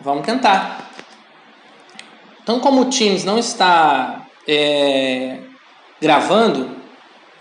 Vamos 0.00 0.26
tentar. 0.26 0.90
Então, 2.42 2.60
como 2.60 2.82
o 2.82 2.84
Teams 2.90 3.24
não 3.24 3.38
está 3.38 4.26
é, 4.46 5.38
gravando, 6.00 6.76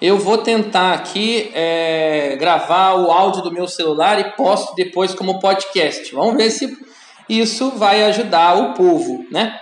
eu 0.02 0.18
vou 0.18 0.38
tentar 0.38 0.94
aqui 0.94 1.52
é, 1.54 2.36
gravar 2.38 2.94
o 2.96 3.12
áudio 3.12 3.42
do 3.42 3.52
meu 3.52 3.68
celular 3.68 4.20
e 4.20 4.32
posto 4.32 4.76
depois 4.76 5.14
como 5.14 5.40
podcast. 5.40 6.14
Vamos 6.14 6.36
ver 6.36 6.52
se 6.52 6.78
isso 7.28 7.72
vai 7.72 8.04
ajudar 8.04 8.56
o 8.56 8.74
povo, 8.74 9.26
né? 9.32 9.60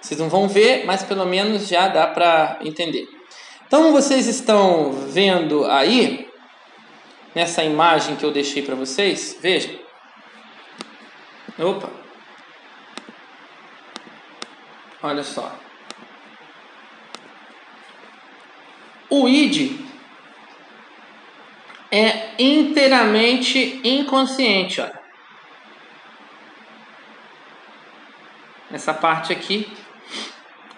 Vocês 0.00 0.18
não 0.18 0.28
vão 0.28 0.48
ver, 0.48 0.84
mas 0.84 1.02
pelo 1.02 1.24
menos 1.24 1.68
já 1.68 1.88
dá 1.88 2.06
para 2.06 2.58
entender. 2.62 3.06
Então 3.66 3.92
vocês 3.92 4.26
estão 4.26 4.92
vendo 4.92 5.64
aí 5.64 6.28
nessa 7.34 7.64
imagem 7.64 8.16
que 8.16 8.24
eu 8.24 8.30
deixei 8.30 8.62
para 8.62 8.74
vocês, 8.74 9.38
vejam. 9.40 9.74
Opa. 11.58 12.01
Olha 15.02 15.24
só. 15.24 15.58
O 19.10 19.28
id 19.28 19.78
é 21.90 22.30
inteiramente 22.38 23.80
inconsciente, 23.84 24.80
olha. 24.80 25.02
Essa 28.72 28.94
parte 28.94 29.32
aqui, 29.32 29.70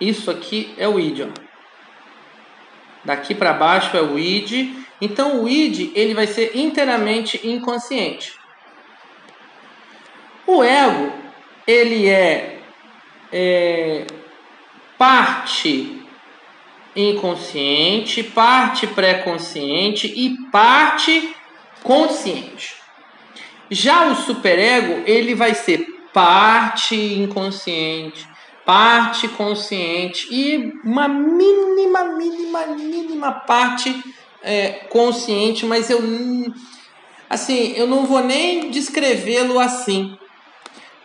isso 0.01 0.31
aqui 0.31 0.75
é 0.77 0.89
o 0.89 0.99
id, 0.99 1.21
ó. 1.21 1.45
Daqui 3.05 3.35
para 3.35 3.53
baixo 3.53 3.97
é 3.97 4.03
o 4.03 4.19
id. 4.19 4.75
Então 5.01 5.43
o 5.43 5.49
id 5.49 5.93
ele 5.95 6.15
vai 6.15 6.27
ser 6.27 6.57
inteiramente 6.57 7.47
inconsciente. 7.47 8.37
O 10.47 10.65
ego 10.65 11.13
ele 11.67 12.09
é, 12.09 12.54
é 13.37 14.07
parte 14.97 16.01
inconsciente, 16.95 18.23
parte 18.23 18.87
pré-consciente 18.87 20.07
e 20.07 20.37
parte 20.53 21.35
consciente. 21.83 22.77
Já 23.69 24.07
o 24.07 24.15
superego, 24.15 25.03
ele 25.05 25.35
vai 25.35 25.53
ser 25.53 25.85
parte 26.13 26.95
inconsciente, 26.95 28.25
parte 28.65 29.27
consciente 29.27 30.29
e 30.31 30.73
uma 30.85 31.09
mínima, 31.09 32.05
mínima, 32.05 32.67
mínima 32.67 33.33
parte 33.33 34.01
é, 34.45 34.69
consciente, 34.91 35.67
mas 35.67 35.91
eu 35.91 36.01
assim, 37.29 37.73
eu 37.75 37.89
não 37.89 38.07
vou 38.07 38.23
nem 38.23 38.71
descrevê-lo 38.71 39.59
assim. 39.59 40.17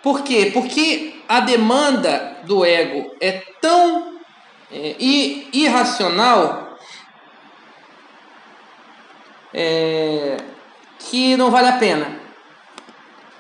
Por 0.04 0.22
quê? 0.22 0.52
Porque 0.54 1.19
a 1.30 1.42
demanda 1.42 2.38
do 2.44 2.66
ego 2.66 3.16
é 3.22 3.34
tão 3.62 4.20
é, 4.72 4.96
irracional 5.54 6.76
é, 9.54 10.38
que 10.98 11.38
não 11.38 11.52
vale 11.52 11.68
a 11.68 11.78
pena. 11.78 12.20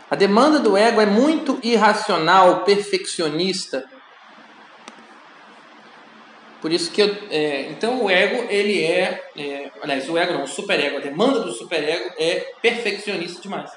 A 0.07 0.15
demanda 0.15 0.59
do 0.59 0.77
ego 0.77 1.01
é 1.01 1.07
muito 1.07 1.59
irracional, 1.63 2.63
perfeccionista. 2.63 3.83
Por 6.61 6.71
isso 6.71 6.91
que 6.91 7.01
eu, 7.01 7.17
é, 7.31 7.71
então 7.71 8.03
o 8.03 8.09
ego 8.09 8.45
ele 8.51 8.83
é, 8.83 9.31
é, 9.35 9.71
aliás 9.81 10.07
o 10.07 10.15
ego 10.15 10.33
não, 10.33 10.43
o 10.43 10.47
superego, 10.47 10.97
a 10.97 11.01
demanda 11.01 11.39
do 11.39 11.53
superego 11.53 12.13
é 12.19 12.53
perfeccionista 12.61 13.41
demais. 13.41 13.71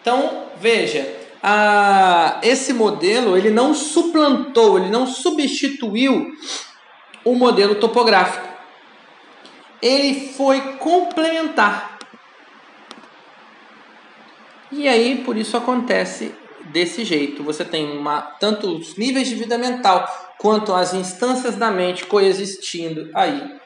Então 0.00 0.48
veja, 0.56 1.22
a, 1.42 2.38
esse 2.42 2.72
modelo 2.72 3.36
ele 3.36 3.50
não 3.50 3.74
suplantou, 3.74 4.78
ele 4.78 4.90
não 4.90 5.06
substituiu 5.06 6.32
o 7.24 7.34
modelo 7.34 7.74
topográfico. 7.74 8.48
Ele 9.80 10.32
foi 10.34 10.60
complementar. 10.76 11.98
E 14.70 14.88
aí, 14.88 15.22
por 15.24 15.36
isso 15.36 15.56
acontece 15.56 16.32
desse 16.66 17.04
jeito. 17.04 17.42
Você 17.42 17.64
tem 17.64 17.90
uma, 17.90 18.22
tanto 18.22 18.68
os 18.76 18.96
níveis 18.96 19.28
de 19.28 19.34
vida 19.34 19.58
mental 19.58 20.06
quanto 20.38 20.72
as 20.72 20.94
instâncias 20.94 21.56
da 21.56 21.70
mente 21.70 22.06
coexistindo 22.06 23.10
aí. 23.14 23.60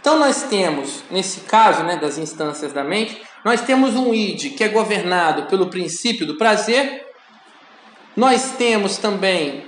Então 0.00 0.18
nós 0.18 0.42
temos, 0.42 1.04
nesse 1.10 1.42
caso 1.42 1.84
né, 1.84 1.96
das 1.96 2.18
instâncias 2.18 2.72
da 2.72 2.82
mente, 2.82 3.22
nós 3.44 3.60
temos 3.62 3.96
um 3.96 4.14
id 4.14 4.54
que 4.56 4.62
é 4.62 4.68
governado 4.68 5.44
pelo 5.46 5.68
princípio 5.68 6.26
do 6.26 6.36
prazer. 6.36 7.06
Nós 8.16 8.52
temos 8.52 8.98
também 8.98 9.64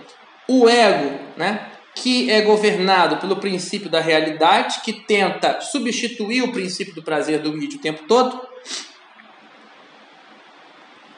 o 0.49 0.69
ego, 0.69 1.19
né, 1.37 1.71
que 1.95 2.31
é 2.31 2.43
governado 2.43 3.17
pelo 3.17 3.37
princípio 3.37 3.89
da 3.89 4.01
realidade, 4.01 4.81
que 4.81 4.93
tenta 4.93 5.61
substituir 5.61 6.43
o 6.43 6.53
princípio 6.53 6.95
do 6.95 7.03
prazer 7.03 7.41
do 7.41 7.57
id 7.57 7.75
o 7.75 7.79
tempo 7.79 8.05
todo. 8.07 8.41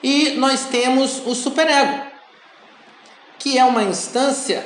E 0.03 0.31
nós 0.37 0.67
temos 0.67 1.27
o 1.27 1.35
superego, 1.35 2.07
que 3.39 3.59
é 3.59 3.65
uma 3.65 3.83
instância 3.83 4.65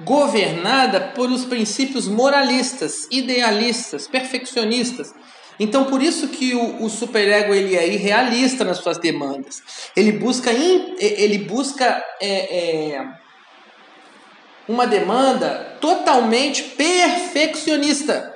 governada 0.00 1.00
por 1.14 1.30
os 1.30 1.44
princípios 1.44 2.08
moralistas, 2.08 3.06
idealistas, 3.10 4.08
perfeccionistas. 4.08 5.14
Então, 5.58 5.84
por 5.84 6.02
isso 6.02 6.28
que 6.28 6.54
o, 6.54 6.84
o 6.84 6.90
superego 6.90 7.54
ele 7.54 7.76
é 7.76 7.86
irrealista 7.86 8.64
nas 8.64 8.78
suas 8.78 8.98
demandas. 8.98 9.62
Ele 9.94 10.12
busca, 10.12 10.52
in, 10.52 10.96
ele 10.98 11.38
busca 11.38 12.04
é, 12.20 12.58
é, 12.58 13.08
uma 14.68 14.86
demanda 14.86 15.76
totalmente 15.80 16.62
perfeccionista. 16.62 18.34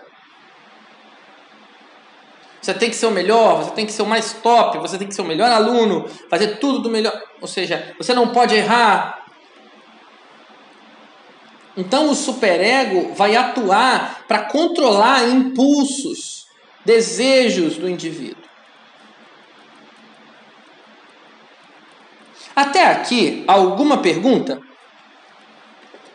Você 2.61 2.75
tem 2.75 2.91
que 2.91 2.97
ser 2.97 3.07
o 3.07 3.11
melhor, 3.11 3.65
você 3.65 3.71
tem 3.71 3.87
que 3.87 3.93
ser 3.93 4.03
o 4.03 4.07
mais 4.07 4.35
top, 4.35 4.79
você 4.79 4.99
tem 4.99 5.09
que 5.09 5.15
ser 5.15 5.23
o 5.23 5.25
melhor 5.25 5.51
aluno, 5.51 6.09
fazer 6.29 6.59
tudo 6.59 6.81
do 6.81 6.91
melhor. 6.91 7.21
Ou 7.41 7.49
seja, 7.49 7.95
você 7.99 8.13
não 8.13 8.29
pode 8.29 8.55
errar, 8.55 9.19
então 11.79 12.11
o 12.11 12.15
superego 12.15 13.15
vai 13.15 13.37
atuar 13.37 14.25
para 14.27 14.47
controlar 14.47 15.29
impulsos, 15.29 16.38
desejos 16.89 17.77
do 17.77 17.87
indivíduo. 17.87 18.43
Até 22.57 22.87
aqui, 22.87 23.45
alguma 23.47 23.99
pergunta? 23.99 24.59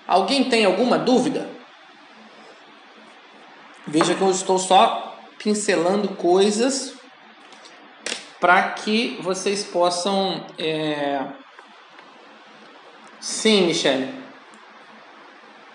Alguém 0.08 0.50
tem 0.50 0.66
alguma 0.66 0.98
dúvida? 0.98 1.48
Veja 3.86 4.16
que 4.16 4.22
eu 4.22 4.32
estou 4.32 4.58
só 4.58 5.16
pincelando 5.38 6.16
coisas 6.16 6.96
para 8.40 8.72
que 8.72 9.20
vocês 9.22 9.64
possam. 9.64 10.44
É... 10.58 11.24
Sim, 13.20 13.68
Michele. 13.68 14.12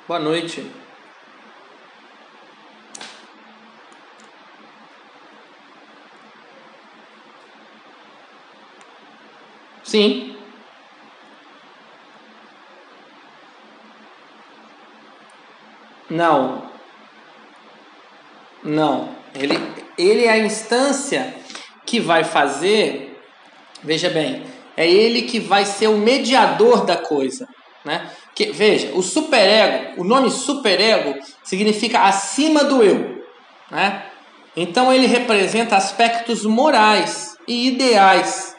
Boa 0.08 0.18
noite. 0.18 0.68
Sim. 9.88 10.36
Não. 16.10 16.70
Não. 18.62 19.08
Ele, 19.34 19.58
ele 19.96 20.26
é 20.26 20.32
a 20.32 20.38
instância 20.38 21.34
que 21.86 21.98
vai 21.98 22.22
fazer. 22.22 23.18
Veja 23.82 24.10
bem, 24.10 24.44
é 24.76 24.86
ele 24.86 25.22
que 25.22 25.40
vai 25.40 25.64
ser 25.64 25.86
o 25.86 25.96
mediador 25.96 26.84
da 26.84 26.98
coisa, 26.98 27.48
né? 27.82 28.10
Que, 28.34 28.52
veja, 28.52 28.90
o 28.92 29.02
superego, 29.02 30.02
o 30.02 30.04
nome 30.04 30.30
superego 30.30 31.18
significa 31.42 32.02
acima 32.02 32.62
do 32.62 32.82
eu, 32.82 33.24
né? 33.70 34.04
Então 34.54 34.92
ele 34.92 35.06
representa 35.06 35.78
aspectos 35.78 36.44
morais 36.44 37.38
e 37.48 37.68
ideais. 37.68 38.57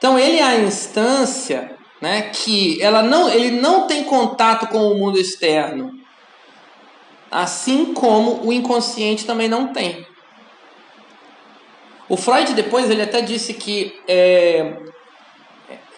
Então 0.00 0.18
ele 0.18 0.38
é 0.38 0.42
a 0.42 0.56
instância, 0.56 1.76
né, 2.00 2.30
que 2.32 2.80
ela 2.82 3.02
não, 3.02 3.28
ele 3.28 3.50
não 3.60 3.86
tem 3.86 4.02
contato 4.04 4.66
com 4.68 4.90
o 4.90 4.98
mundo 4.98 5.18
externo, 5.18 5.92
assim 7.30 7.92
como 7.92 8.40
o 8.46 8.50
inconsciente 8.50 9.26
também 9.26 9.46
não 9.46 9.74
tem. 9.74 10.06
O 12.08 12.16
Freud 12.16 12.54
depois 12.54 12.90
ele 12.90 13.02
até 13.02 13.20
disse 13.20 13.52
que 13.52 13.94
é, 14.08 14.72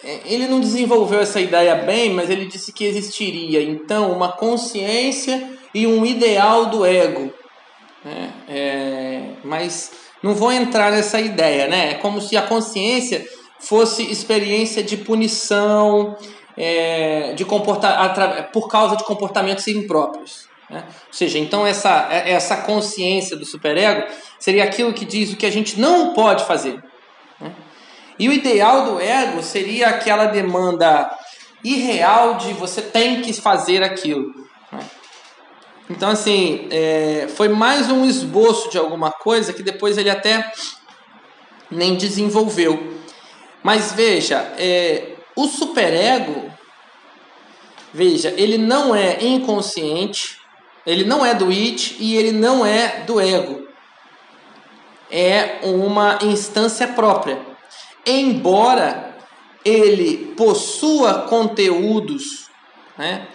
é, 0.03 0.19
ele 0.25 0.47
não 0.47 0.59
desenvolveu 0.59 1.21
essa 1.21 1.39
ideia 1.39 1.73
bem, 1.75 2.09
mas 2.09 2.29
ele 2.29 2.45
disse 2.45 2.73
que 2.73 2.83
existiria 2.83 3.63
então 3.63 4.11
uma 4.11 4.33
consciência 4.33 5.49
e 5.73 5.87
um 5.87 6.05
ideal 6.05 6.65
do 6.65 6.85
ego. 6.85 7.33
Né? 8.03 8.33
É, 8.49 9.21
mas 9.45 9.93
não 10.21 10.35
vou 10.35 10.51
entrar 10.51 10.91
nessa 10.91 11.21
ideia, 11.21 11.67
né? 11.67 11.91
É 11.91 11.93
como 11.93 12.19
se 12.19 12.35
a 12.35 12.41
consciência 12.41 13.25
fosse 13.63 14.03
experiência 14.03 14.83
de 14.83 14.97
punição, 14.97 16.17
é, 16.57 17.33
de 17.33 17.45
comportar, 17.45 18.51
por 18.51 18.67
causa 18.67 18.95
de 18.95 19.03
comportamentos 19.03 19.67
impróprios. 19.67 20.47
Né? 20.69 20.83
Ou 21.07 21.13
seja, 21.13 21.39
então 21.39 21.65
essa, 21.65 22.07
essa 22.11 22.57
consciência 22.57 23.35
do 23.35 23.45
superego 23.45 24.07
seria 24.39 24.63
aquilo 24.63 24.93
que 24.93 25.05
diz 25.05 25.31
o 25.31 25.37
que 25.37 25.45
a 25.45 25.51
gente 25.51 25.79
não 25.79 26.13
pode 26.13 26.45
fazer. 26.45 26.81
Né? 27.39 27.51
E 28.19 28.29
o 28.29 28.33
ideal 28.33 28.85
do 28.85 28.99
ego 28.99 29.41
seria 29.41 29.89
aquela 29.89 30.25
demanda 30.25 31.09
irreal 31.63 32.35
de 32.35 32.53
você 32.53 32.81
tem 32.81 33.21
que 33.21 33.33
fazer 33.33 33.81
aquilo. 33.83 34.33
Né? 34.71 34.79
Então, 35.89 36.09
assim, 36.09 36.67
é, 36.71 37.27
foi 37.35 37.49
mais 37.49 37.89
um 37.89 38.05
esboço 38.05 38.69
de 38.69 38.77
alguma 38.77 39.11
coisa 39.11 39.53
que 39.53 39.63
depois 39.63 39.97
ele 39.97 40.09
até 40.09 40.51
nem 41.69 41.95
desenvolveu. 41.95 43.02
Mas 43.63 43.93
veja, 43.93 44.53
é, 44.57 45.15
o 45.35 45.47
superego, 45.47 46.51
veja, 47.93 48.33
ele 48.35 48.57
não 48.57 48.93
é 48.93 49.23
inconsciente, 49.23 50.37
ele 50.85 51.05
não 51.05 51.25
é 51.25 51.33
do 51.33 51.49
it 51.49 51.95
e 51.97 52.17
ele 52.17 52.33
não 52.33 52.65
é 52.65 53.03
do 53.07 53.21
ego. 53.21 53.65
É 55.09 55.59
uma 55.63 56.19
instância 56.21 56.87
própria. 56.89 57.39
Embora 58.05 59.15
ele 59.63 60.33
possua 60.35 61.21
conteúdos 61.21 62.49
né, 62.97 63.27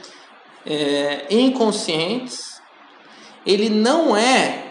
é, 0.66 1.26
inconscientes, 1.30 2.60
ele 3.46 3.70
não 3.70 4.14
é 4.14 4.66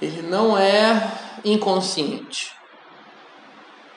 ele 0.00 0.22
não 0.22 0.56
é 0.56 1.10
inconsciente. 1.44 2.55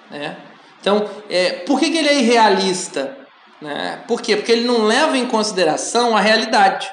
Né? 0.09 0.38
Então, 0.79 1.09
é, 1.29 1.51
por 1.65 1.79
que, 1.79 1.89
que 1.89 1.97
ele 1.97 2.09
é 2.09 2.19
irrealista? 2.19 3.17
Né? 3.61 4.03
Por 4.07 4.21
quê? 4.21 4.35
Porque 4.35 4.51
ele 4.51 4.65
não 4.65 4.85
leva 4.85 5.17
em 5.17 5.25
consideração 5.25 6.15
a 6.15 6.21
realidade. 6.21 6.89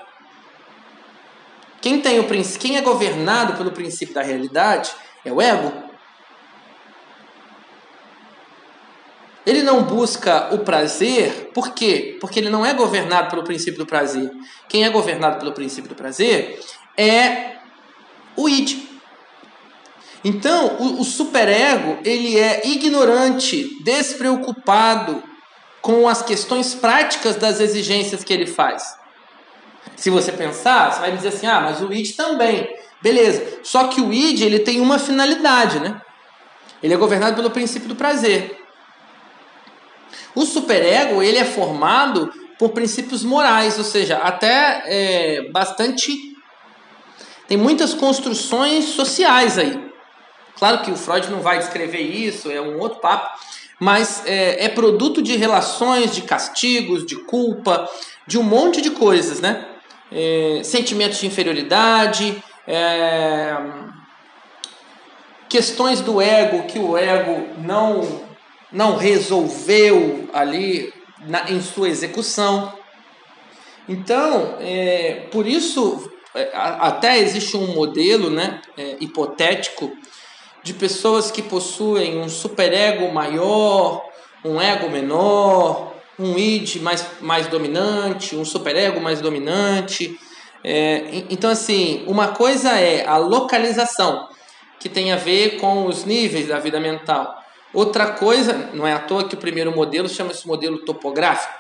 Quem, 1.80 2.00
tem 2.00 2.18
o, 2.18 2.26
quem 2.58 2.76
é 2.76 2.80
governado 2.80 3.54
pelo 3.54 3.70
princípio 3.70 4.14
da 4.14 4.22
realidade 4.22 4.92
é 5.24 5.32
o 5.32 5.40
ego. 5.40 5.72
Ele 9.46 9.62
não 9.62 9.84
busca 9.84 10.52
o 10.52 10.58
prazer, 10.58 11.52
por 11.54 11.70
quê? 11.70 12.18
Porque 12.20 12.40
ele 12.40 12.50
não 12.50 12.66
é 12.66 12.74
governado 12.74 13.30
pelo 13.30 13.44
princípio 13.44 13.78
do 13.78 13.86
prazer. 13.86 14.28
Quem 14.68 14.84
é 14.84 14.90
governado 14.90 15.38
pelo 15.38 15.52
princípio 15.52 15.88
do 15.88 15.94
prazer 15.94 16.58
é 16.96 17.52
o 18.36 18.48
id. 18.48 18.85
Então, 20.28 20.78
o, 20.80 21.02
o 21.02 21.04
superego, 21.04 21.98
ele 22.04 22.36
é 22.36 22.66
ignorante, 22.66 23.80
despreocupado 23.84 25.22
com 25.80 26.08
as 26.08 26.20
questões 26.20 26.74
práticas 26.74 27.36
das 27.36 27.60
exigências 27.60 28.24
que 28.24 28.32
ele 28.32 28.44
faz. 28.44 28.98
Se 29.94 30.10
você 30.10 30.32
pensar, 30.32 30.90
você 30.90 31.00
vai 31.00 31.12
dizer 31.12 31.28
assim: 31.28 31.46
"Ah, 31.46 31.60
mas 31.60 31.80
o 31.80 31.92
id 31.92 32.16
também". 32.16 32.68
Beleza. 33.00 33.60
Só 33.62 33.86
que 33.86 34.00
o 34.00 34.12
id, 34.12 34.40
ele 34.40 34.58
tem 34.58 34.80
uma 34.80 34.98
finalidade, 34.98 35.78
né? 35.78 36.02
Ele 36.82 36.92
é 36.92 36.96
governado 36.96 37.36
pelo 37.36 37.52
princípio 37.52 37.88
do 37.88 37.94
prazer. 37.94 38.60
O 40.34 40.44
superego 40.44 41.22
ele 41.22 41.38
é 41.38 41.44
formado 41.44 42.32
por 42.58 42.70
princípios 42.70 43.22
morais, 43.22 43.78
ou 43.78 43.84
seja, 43.84 44.16
até 44.16 44.82
é, 44.86 45.50
bastante 45.52 46.34
tem 47.46 47.56
muitas 47.56 47.94
construções 47.94 48.86
sociais 48.86 49.56
aí. 49.56 49.85
Claro 50.58 50.82
que 50.82 50.90
o 50.90 50.96
Freud 50.96 51.30
não 51.30 51.40
vai 51.40 51.58
descrever 51.58 52.00
isso, 52.00 52.50
é 52.50 52.60
um 52.60 52.78
outro 52.78 53.00
papo, 53.00 53.38
mas 53.78 54.22
é, 54.26 54.64
é 54.64 54.68
produto 54.68 55.22
de 55.22 55.36
relações, 55.36 56.14
de 56.14 56.22
castigos, 56.22 57.04
de 57.04 57.16
culpa, 57.16 57.88
de 58.26 58.38
um 58.38 58.42
monte 58.42 58.80
de 58.80 58.90
coisas, 58.90 59.40
né? 59.40 59.66
É, 60.10 60.60
sentimentos 60.64 61.18
de 61.18 61.26
inferioridade, 61.26 62.42
é, 62.66 63.56
questões 65.48 66.00
do 66.00 66.20
ego 66.20 66.66
que 66.66 66.78
o 66.78 66.96
ego 66.96 67.48
não 67.58 68.26
não 68.72 68.96
resolveu 68.96 70.28
ali 70.32 70.92
na, 71.20 71.50
em 71.50 71.60
sua 71.62 71.88
execução. 71.88 72.72
Então, 73.88 74.56
é, 74.60 75.26
por 75.30 75.46
isso, 75.46 76.10
é, 76.34 76.50
até 76.54 77.18
existe 77.18 77.56
um 77.56 77.74
modelo 77.74 78.28
né, 78.28 78.60
é, 78.76 78.96
hipotético 79.00 79.96
de 80.66 80.74
pessoas 80.74 81.30
que 81.30 81.42
possuem 81.42 82.18
um 82.18 82.28
superego 82.28 83.12
maior, 83.12 84.04
um 84.44 84.60
ego 84.60 84.90
menor, 84.90 85.94
um 86.18 86.36
id 86.36 86.82
mais, 86.82 87.06
mais 87.20 87.46
dominante, 87.46 88.34
um 88.34 88.44
superego 88.44 89.00
mais 89.00 89.20
dominante. 89.20 90.18
É, 90.64 91.22
então, 91.30 91.50
assim, 91.52 92.02
uma 92.08 92.28
coisa 92.32 92.70
é 92.70 93.06
a 93.06 93.16
localização, 93.16 94.28
que 94.80 94.88
tem 94.88 95.12
a 95.12 95.16
ver 95.16 95.60
com 95.60 95.86
os 95.86 96.04
níveis 96.04 96.48
da 96.48 96.58
vida 96.58 96.80
mental. 96.80 97.32
Outra 97.72 98.08
coisa, 98.08 98.52
não 98.74 98.84
é 98.84 98.92
à 98.92 98.98
toa 98.98 99.28
que 99.28 99.36
o 99.36 99.38
primeiro 99.38 99.70
modelo 99.70 100.08
chama-se 100.08 100.48
modelo 100.48 100.78
topográfico. 100.78 101.54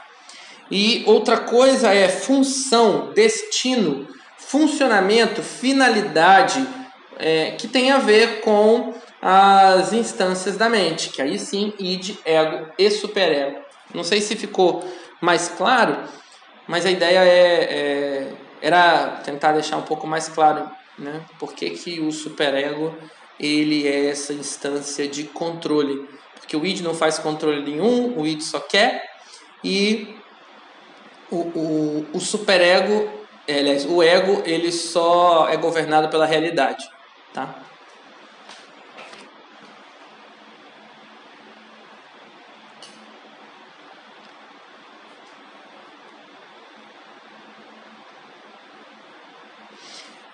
E 0.68 1.04
outra 1.06 1.36
coisa 1.36 1.94
é 1.94 2.08
função, 2.08 3.12
destino, 3.14 4.08
funcionamento, 4.36 5.44
finalidade, 5.44 6.66
é, 7.18 7.52
que 7.52 7.68
tem 7.68 7.90
a 7.90 7.98
ver 7.98 8.40
com 8.40 8.94
as 9.20 9.92
instâncias 9.92 10.56
da 10.56 10.68
mente, 10.68 11.10
que 11.10 11.20
aí 11.20 11.38
sim, 11.38 11.72
id, 11.78 12.16
ego 12.24 12.68
e 12.78 12.90
superego. 12.90 13.58
Não 13.94 14.04
sei 14.04 14.20
se 14.20 14.36
ficou 14.36 14.84
mais 15.20 15.48
claro, 15.48 15.96
mas 16.66 16.84
a 16.84 16.90
ideia 16.90 17.24
é, 17.24 17.62
é 17.64 18.32
era 18.60 19.20
tentar 19.24 19.52
deixar 19.52 19.76
um 19.76 19.82
pouco 19.82 20.06
mais 20.06 20.28
claro 20.28 20.68
né, 20.98 21.20
por 21.38 21.52
que, 21.52 21.70
que 21.70 22.00
o 22.00 22.10
superego 22.10 22.94
ele 23.38 23.86
é 23.86 24.08
essa 24.08 24.32
instância 24.32 25.06
de 25.06 25.24
controle. 25.24 26.08
Porque 26.34 26.56
o 26.56 26.64
id 26.64 26.80
não 26.80 26.94
faz 26.94 27.18
controle 27.18 27.62
nenhum, 27.62 28.18
o 28.18 28.26
id 28.26 28.40
só 28.40 28.60
quer, 28.60 29.04
e 29.62 30.16
o, 31.30 31.36
o, 31.36 32.06
o 32.14 32.20
superego, 32.20 33.10
aliás, 33.48 33.84
o 33.84 34.02
ego, 34.02 34.42
ele 34.44 34.70
só 34.70 35.48
é 35.48 35.56
governado 35.56 36.08
pela 36.08 36.24
realidade. 36.24 36.88
Tá? 37.36 37.62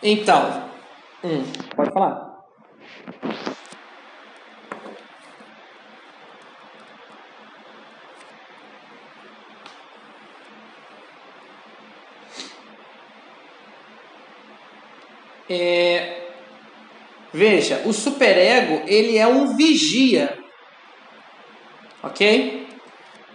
Então, 0.00 0.80
hum, 1.24 1.42
pode 1.74 1.90
falar. 1.90 2.30
É, 15.48 16.21
veja, 17.32 17.82
o 17.84 17.92
superego 17.92 18.82
ele 18.86 19.16
é 19.16 19.26
um 19.26 19.56
vigia, 19.56 20.38
ok? 22.02 22.66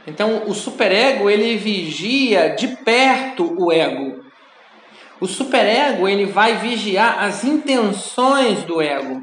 Então 0.05 0.43
o 0.47 0.53
superego 0.53 1.29
ele 1.29 1.57
vigia 1.57 2.55
de 2.55 2.67
perto 2.67 3.55
o 3.57 3.71
ego. 3.71 4.23
O 5.19 5.27
superego 5.27 6.07
ele 6.07 6.25
vai 6.25 6.57
vigiar 6.57 7.23
as 7.23 7.43
intenções 7.43 8.63
do 8.63 8.81
ego. 8.81 9.21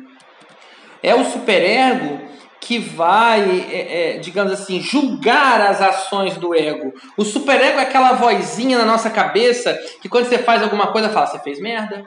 É 1.03 1.15
o 1.15 1.25
superego 1.25 2.21
que 2.61 2.79
vai, 2.79 3.67
é, 3.71 4.15
é, 4.15 4.19
digamos 4.19 4.53
assim, 4.53 4.81
julgar 4.81 5.61
as 5.61 5.83
ações 5.83 6.37
do 6.37 6.55
ego. 6.55 6.95
O 7.17 7.25
superego 7.25 7.79
é 7.79 7.83
aquela 7.83 8.15
vozinha 8.15 8.79
na 8.79 8.87
nossa 8.87 9.11
cabeça 9.11 9.79
que 10.01 10.09
quando 10.09 10.27
você 10.27 10.39
faz 10.39 10.63
alguma 10.63 10.89
coisa 10.89 11.11
fala: 11.11 11.27
você 11.27 11.39
fez 11.41 11.61
merda, 11.61 12.05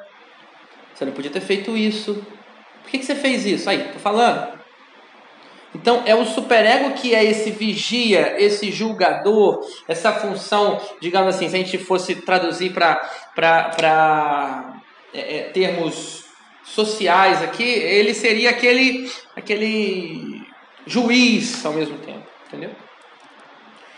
você 0.94 1.06
não 1.06 1.14
podia 1.14 1.32
ter 1.32 1.42
feito 1.42 1.78
isso. 1.78 2.26
Por 2.88 2.92
que, 2.92 3.00
que 3.00 3.06
você 3.06 3.16
fez 3.16 3.46
isso? 3.46 3.70
Aí, 3.70 3.90
tô 3.92 4.00
falando. 4.00 4.48
Então 5.76 6.04
é 6.06 6.16
o 6.16 6.24
superego 6.24 6.94
que 6.94 7.14
é 7.14 7.22
esse 7.22 7.52
vigia, 7.52 8.42
esse 8.42 8.72
julgador, 8.72 9.60
essa 9.90 10.14
função, 10.14 10.80
digamos 11.02 11.36
assim, 11.36 11.50
se 11.50 11.56
a 11.56 11.60
gente 11.60 11.78
fosse 11.78 12.16
traduzir 12.16 12.72
para 12.72 13.12
é, 15.14 15.38
é, 15.38 15.42
termos 15.50 16.24
sociais 16.64 17.44
aqui, 17.44 17.64
ele 17.64 18.14
seria 18.14 18.52
aquele, 18.52 19.12
aquele 19.36 20.42
juiz 20.86 21.66
ao 21.66 21.74
mesmo 21.74 21.98
tempo, 21.98 22.26
entendeu? 22.48 22.72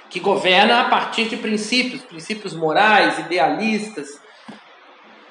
Que 0.10 0.19
governa 0.19 0.81
a 0.81 0.86
partir 0.86 1.25
de 1.25 1.38
princípios, 1.38 2.01
princípios 2.01 2.55
morais, 2.55 3.19
idealistas, 3.19 4.19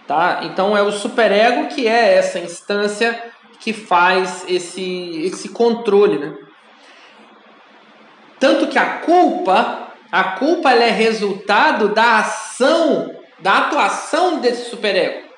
Tá? 0.09 0.41
Então 0.45 0.75
é 0.75 0.81
o 0.81 0.91
superego 0.91 1.69
que 1.69 1.87
é 1.87 2.15
essa 2.15 2.39
instância 2.39 3.23
que 3.61 3.73
faz 3.73 4.45
esse, 4.49 5.23
esse 5.25 5.49
controle, 5.51 6.19
né? 6.19 6.35
Tanto 8.39 8.69
que 8.69 8.79
a 8.79 8.99
culpa, 9.01 9.89
a 10.13 10.25
culpa 10.25 10.71
é 10.73 10.91
resultado 10.91 11.89
da 11.89 12.19
ação, 12.19 13.15
da 13.41 13.59
atuação 13.59 14.39
desse 14.39 14.71
superego. 14.71 15.29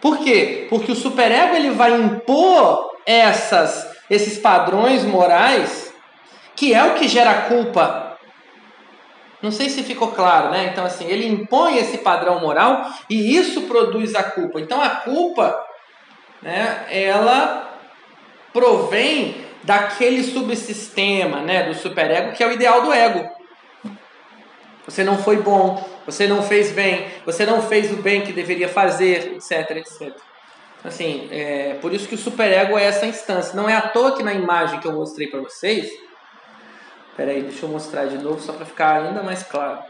Por 0.00 0.18
quê? 0.18 0.66
Porque 0.68 0.92
o 0.92 0.96
superego 0.96 1.56
ele 1.56 1.70
vai 1.70 1.92
impor 1.92 2.96
essas, 3.06 3.88
esses 4.08 4.38
padrões 4.38 5.04
morais, 5.04 5.92
que 6.54 6.74
é 6.74 6.84
o 6.84 6.94
que 6.94 7.08
gera 7.08 7.42
culpa. 7.42 8.16
Não 9.40 9.50
sei 9.50 9.68
se 9.68 9.82
ficou 9.82 10.08
claro, 10.08 10.50
né? 10.50 10.68
Então, 10.70 10.84
assim, 10.84 11.06
ele 11.06 11.26
impõe 11.26 11.78
esse 11.78 11.98
padrão 11.98 12.40
moral 12.40 12.84
e 13.08 13.36
isso 13.36 13.62
produz 13.62 14.14
a 14.14 14.22
culpa. 14.22 14.60
Então, 14.60 14.80
a 14.82 14.90
culpa, 14.90 15.64
né, 16.42 16.86
ela 16.90 17.78
provém 18.52 19.44
daquele 19.62 20.22
subsistema, 20.22 21.40
né, 21.40 21.64
do 21.64 21.74
superego, 21.74 22.32
que 22.32 22.42
é 22.42 22.46
o 22.46 22.52
ideal 22.52 22.82
do 22.82 22.92
ego. 22.92 23.28
Você 24.86 25.04
não 25.04 25.18
foi 25.18 25.36
bom, 25.36 25.86
você 26.06 26.26
não 26.26 26.42
fez 26.42 26.72
bem, 26.72 27.06
você 27.26 27.44
não 27.44 27.60
fez 27.60 27.92
o 27.92 27.96
bem 27.96 28.22
que 28.22 28.32
deveria 28.32 28.68
fazer, 28.68 29.34
etc, 29.34 29.76
etc. 29.76 30.16
Assim, 30.82 31.28
é, 31.30 31.76
por 31.80 31.92
isso 31.92 32.08
que 32.08 32.14
o 32.14 32.18
superego 32.18 32.78
é 32.78 32.84
essa 32.84 33.04
instância. 33.04 33.54
Não 33.54 33.68
é 33.68 33.74
à 33.74 33.82
toa 33.82 34.16
que 34.16 34.22
na 34.22 34.32
imagem 34.32 34.80
que 34.80 34.86
eu 34.86 34.92
mostrei 34.92 35.28
para 35.28 35.40
vocês, 35.40 35.90
peraí, 37.16 37.42
deixa 37.42 37.66
eu 37.66 37.68
mostrar 37.68 38.06
de 38.06 38.16
novo 38.16 38.40
só 38.40 38.52
para 38.52 38.64
ficar 38.64 39.02
ainda 39.02 39.22
mais 39.22 39.42
claro. 39.42 39.80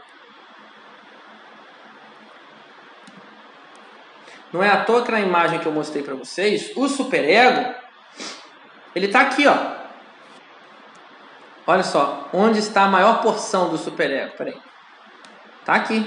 Não 4.51 4.63
é 4.63 4.69
à 4.69 4.83
toa 4.83 5.03
que 5.03 5.11
na 5.11 5.19
imagem 5.19 5.59
que 5.59 5.65
eu 5.65 5.71
mostrei 5.71 6.01
para 6.03 6.15
vocês, 6.15 6.71
o 6.75 6.87
superego, 6.87 7.73
ele 8.95 9.05
está 9.05 9.21
aqui, 9.21 9.45
ó. 9.47 9.79
Olha 11.67 11.83
só, 11.83 12.27
onde 12.33 12.57
está 12.57 12.83
a 12.83 12.87
maior 12.87 13.21
porção 13.21 13.69
do 13.69 13.77
superego? 13.77 14.35
Peraí. 14.35 14.59
Tá 15.63 15.75
aqui. 15.75 15.99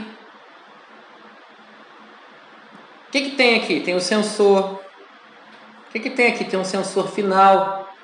O 3.06 3.12
que, 3.12 3.20
que 3.20 3.36
tem 3.36 3.60
aqui? 3.60 3.80
Tem 3.80 3.94
o 3.94 4.00
sensor. 4.00 4.80
O 5.86 5.92
que, 5.92 6.00
que 6.00 6.10
tem 6.10 6.32
aqui? 6.32 6.44
Tem 6.44 6.58
um 6.58 6.64
sensor 6.64 7.08
final. 7.08 7.94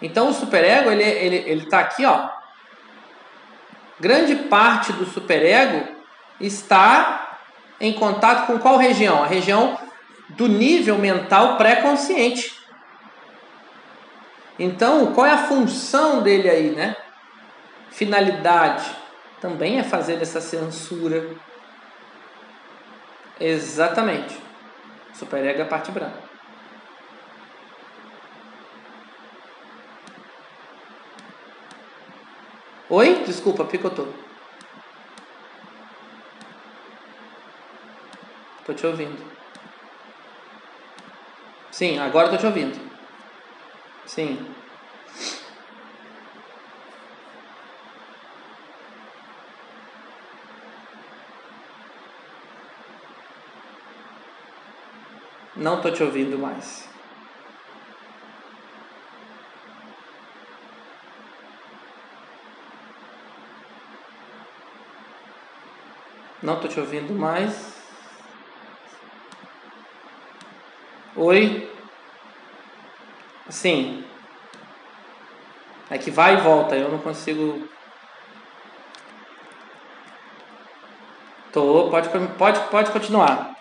Então 0.00 0.28
o 0.28 0.32
superego 0.32 0.90
ele 0.90 1.02
ele 1.02 1.36
ele 1.36 1.64
está 1.64 1.80
aqui, 1.80 2.04
ó. 2.04 2.28
Grande 3.98 4.34
parte 4.34 4.92
do 4.92 5.06
superego 5.06 5.96
está 6.40 7.31
em 7.82 7.92
contato 7.92 8.46
com 8.46 8.60
qual 8.60 8.76
região? 8.76 9.24
A 9.24 9.26
região 9.26 9.76
do 10.30 10.46
nível 10.46 10.96
mental 10.96 11.56
pré-consciente. 11.58 12.56
Então, 14.56 15.12
qual 15.12 15.26
é 15.26 15.32
a 15.32 15.48
função 15.48 16.22
dele 16.22 16.48
aí, 16.48 16.70
né? 16.70 16.96
Finalidade 17.90 18.88
também 19.40 19.80
é 19.80 19.82
fazer 19.82 20.22
essa 20.22 20.40
censura. 20.40 21.28
Exatamente. 23.40 24.38
Superego 25.12 25.58
é 25.58 25.62
a 25.62 25.66
parte 25.66 25.90
branca. 25.90 26.22
Oi? 32.88 33.24
Desculpa, 33.26 33.64
picotou. 33.64 34.21
Tô 38.64 38.72
te 38.72 38.86
ouvindo. 38.86 39.24
Sim, 41.72 41.98
agora 41.98 42.30
tô 42.30 42.36
te 42.36 42.46
ouvindo. 42.46 42.78
Sim. 44.06 44.54
Não 55.56 55.76
estou 55.76 55.92
te 55.92 56.02
ouvindo 56.02 56.38
mais. 56.38 56.88
Não 66.40 66.54
estou 66.54 66.68
te 66.70 66.80
ouvindo 66.80 67.14
mais. 67.14 67.71
Oi? 71.22 71.70
Sim. 73.48 74.04
É 75.88 75.96
que 75.96 76.10
vai 76.10 76.34
e 76.34 76.40
volta, 76.40 76.74
eu 76.74 76.90
não 76.90 76.98
consigo. 76.98 77.68
Tô, 81.52 81.88
pode, 81.90 82.08
pode, 82.36 82.60
pode 82.70 82.90
continuar. 82.90 83.54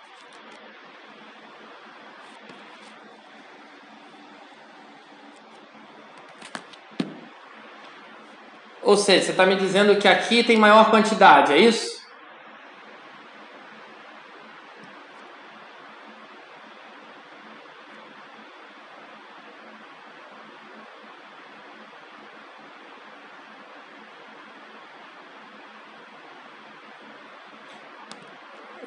Ou 8.82 8.98
seja, 8.98 9.26
você 9.26 9.32
está 9.32 9.46
me 9.46 9.56
dizendo 9.56 10.00
que 10.00 10.08
aqui 10.08 10.44
tem 10.44 10.58
maior 10.58 10.90
quantidade, 10.90 11.54
é 11.54 11.60
isso? 11.60 12.02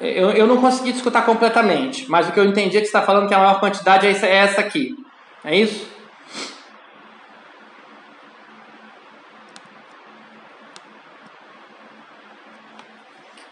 Eu, 0.05 0.29
eu 0.31 0.44
não 0.55 0.61
consegui 0.61 0.91
escutar 0.91 1.23
completamente, 1.23 2.09
mas 2.09 2.27
o 2.27 2.31
que 2.31 2.39
eu 2.39 2.45
entendi 2.45 2.77
é 2.77 2.81
que 2.81 2.87
você 2.87 2.97
está 2.97 3.01
falando 3.01 3.27
que 3.27 3.33
a 3.33 3.39
maior 3.39 3.59
quantidade 3.59 4.07
é 4.07 4.11
essa 4.11 4.25
é 4.25 4.59
aqui. 4.59 4.95
É 5.43 5.55
isso? 5.55 5.87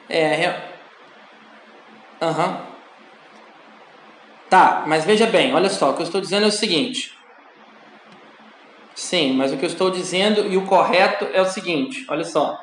É. 0.09 0.73
Aham. 2.21 2.47
Uhum. 2.47 2.73
Tá, 4.49 4.83
mas 4.85 5.03
veja 5.03 5.25
bem, 5.25 5.53
olha 5.55 5.69
só, 5.69 5.89
o 5.89 5.93
que 5.95 6.01
eu 6.01 6.05
estou 6.05 6.21
dizendo 6.21 6.43
é 6.43 6.47
o 6.47 6.51
seguinte. 6.51 7.17
Sim, 8.93 9.33
mas 9.33 9.51
o 9.51 9.57
que 9.57 9.65
eu 9.65 9.69
estou 9.69 9.89
dizendo 9.89 10.45
e 10.47 10.55
o 10.55 10.65
correto 10.67 11.27
é 11.33 11.41
o 11.41 11.45
seguinte, 11.45 12.05
olha 12.07 12.23
só. 12.23 12.62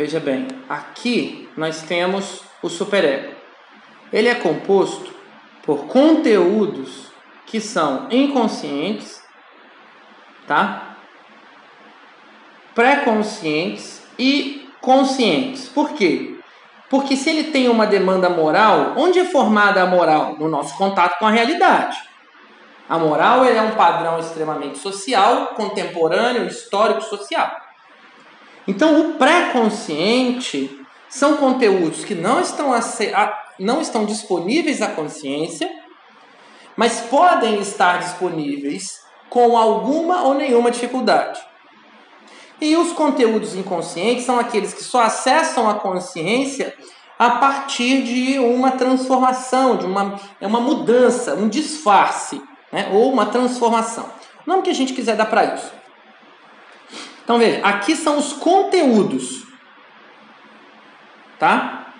Veja 0.00 0.18
bem, 0.18 0.48
aqui 0.66 1.46
nós 1.58 1.82
temos 1.82 2.40
o 2.62 2.70
superego. 2.70 3.34
Ele 4.10 4.28
é 4.28 4.34
composto 4.34 5.14
por 5.62 5.88
conteúdos 5.88 7.08
que 7.44 7.60
são 7.60 8.08
inconscientes, 8.10 9.22
tá? 10.46 10.96
Pré-conscientes 12.74 14.02
e 14.18 14.70
conscientes. 14.80 15.68
Por 15.68 15.92
quê? 15.92 16.34
Porque 16.88 17.14
se 17.14 17.28
ele 17.28 17.50
tem 17.50 17.68
uma 17.68 17.86
demanda 17.86 18.30
moral, 18.30 18.94
onde 18.96 19.18
é 19.18 19.26
formada 19.26 19.82
a 19.82 19.86
moral? 19.86 20.34
No 20.38 20.48
nosso 20.48 20.78
contato 20.78 21.18
com 21.18 21.26
a 21.26 21.30
realidade. 21.30 21.98
A 22.88 22.98
moral 22.98 23.44
é 23.44 23.60
um 23.60 23.72
padrão 23.72 24.18
extremamente 24.18 24.78
social, 24.78 25.48
contemporâneo, 25.48 26.46
histórico, 26.46 27.02
social. 27.02 27.68
Então, 28.70 29.00
o 29.00 29.14
pré-consciente 29.14 30.70
são 31.08 31.36
conteúdos 31.38 32.04
que 32.04 32.14
não 32.14 32.40
estão, 32.40 32.72
a 32.72 32.80
ser, 32.80 33.12
a, 33.16 33.36
não 33.58 33.80
estão 33.80 34.04
disponíveis 34.04 34.80
à 34.80 34.86
consciência, 34.86 35.68
mas 36.76 37.00
podem 37.00 37.58
estar 37.58 37.98
disponíveis 37.98 39.00
com 39.28 39.58
alguma 39.58 40.22
ou 40.22 40.34
nenhuma 40.34 40.70
dificuldade. 40.70 41.40
E 42.60 42.76
os 42.76 42.92
conteúdos 42.92 43.56
inconscientes 43.56 44.24
são 44.24 44.38
aqueles 44.38 44.72
que 44.72 44.84
só 44.84 45.02
acessam 45.02 45.68
a 45.68 45.74
consciência 45.74 46.72
a 47.18 47.30
partir 47.30 48.04
de 48.04 48.38
uma 48.38 48.70
transformação, 48.70 49.78
de 49.78 49.84
uma, 49.84 50.14
é 50.40 50.46
uma 50.46 50.60
mudança, 50.60 51.34
um 51.34 51.48
disfarce, 51.48 52.40
né? 52.70 52.88
ou 52.92 53.12
uma 53.12 53.26
transformação. 53.26 54.04
O 54.46 54.48
nome 54.48 54.62
que 54.62 54.70
a 54.70 54.74
gente 54.74 54.92
quiser 54.92 55.16
dar 55.16 55.26
para 55.26 55.56
isso. 55.56 55.79
Então 57.30 57.38
veja, 57.38 57.60
aqui 57.64 57.94
são 57.94 58.18
os 58.18 58.32
conteúdos. 58.32 59.44
Tá? 61.38 61.94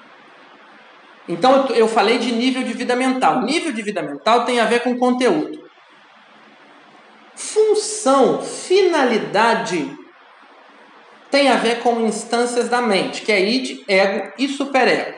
Então 1.28 1.68
eu 1.68 1.86
falei 1.86 2.18
de 2.18 2.32
nível 2.32 2.64
de 2.64 2.72
vida 2.72 2.96
mental. 2.96 3.42
Nível 3.42 3.70
de 3.70 3.80
vida 3.80 4.02
mental 4.02 4.44
tem 4.44 4.58
a 4.58 4.64
ver 4.64 4.80
com 4.80 4.98
conteúdo. 4.98 5.70
Função, 7.36 8.42
finalidade 8.42 9.96
tem 11.30 11.48
a 11.48 11.54
ver 11.54 11.78
com 11.78 12.00
instâncias 12.00 12.68
da 12.68 12.82
mente, 12.82 13.22
que 13.22 13.30
é 13.30 13.40
id, 13.40 13.84
ego 13.86 14.32
e 14.36 14.48
superego. 14.48 15.16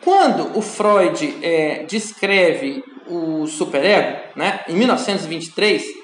Quando 0.00 0.56
o 0.56 0.62
Freud 0.62 1.38
é, 1.42 1.82
descreve 1.88 2.84
o 3.08 3.48
superego, 3.48 4.16
né, 4.36 4.60
em 4.68 4.76
1923, 4.76 5.99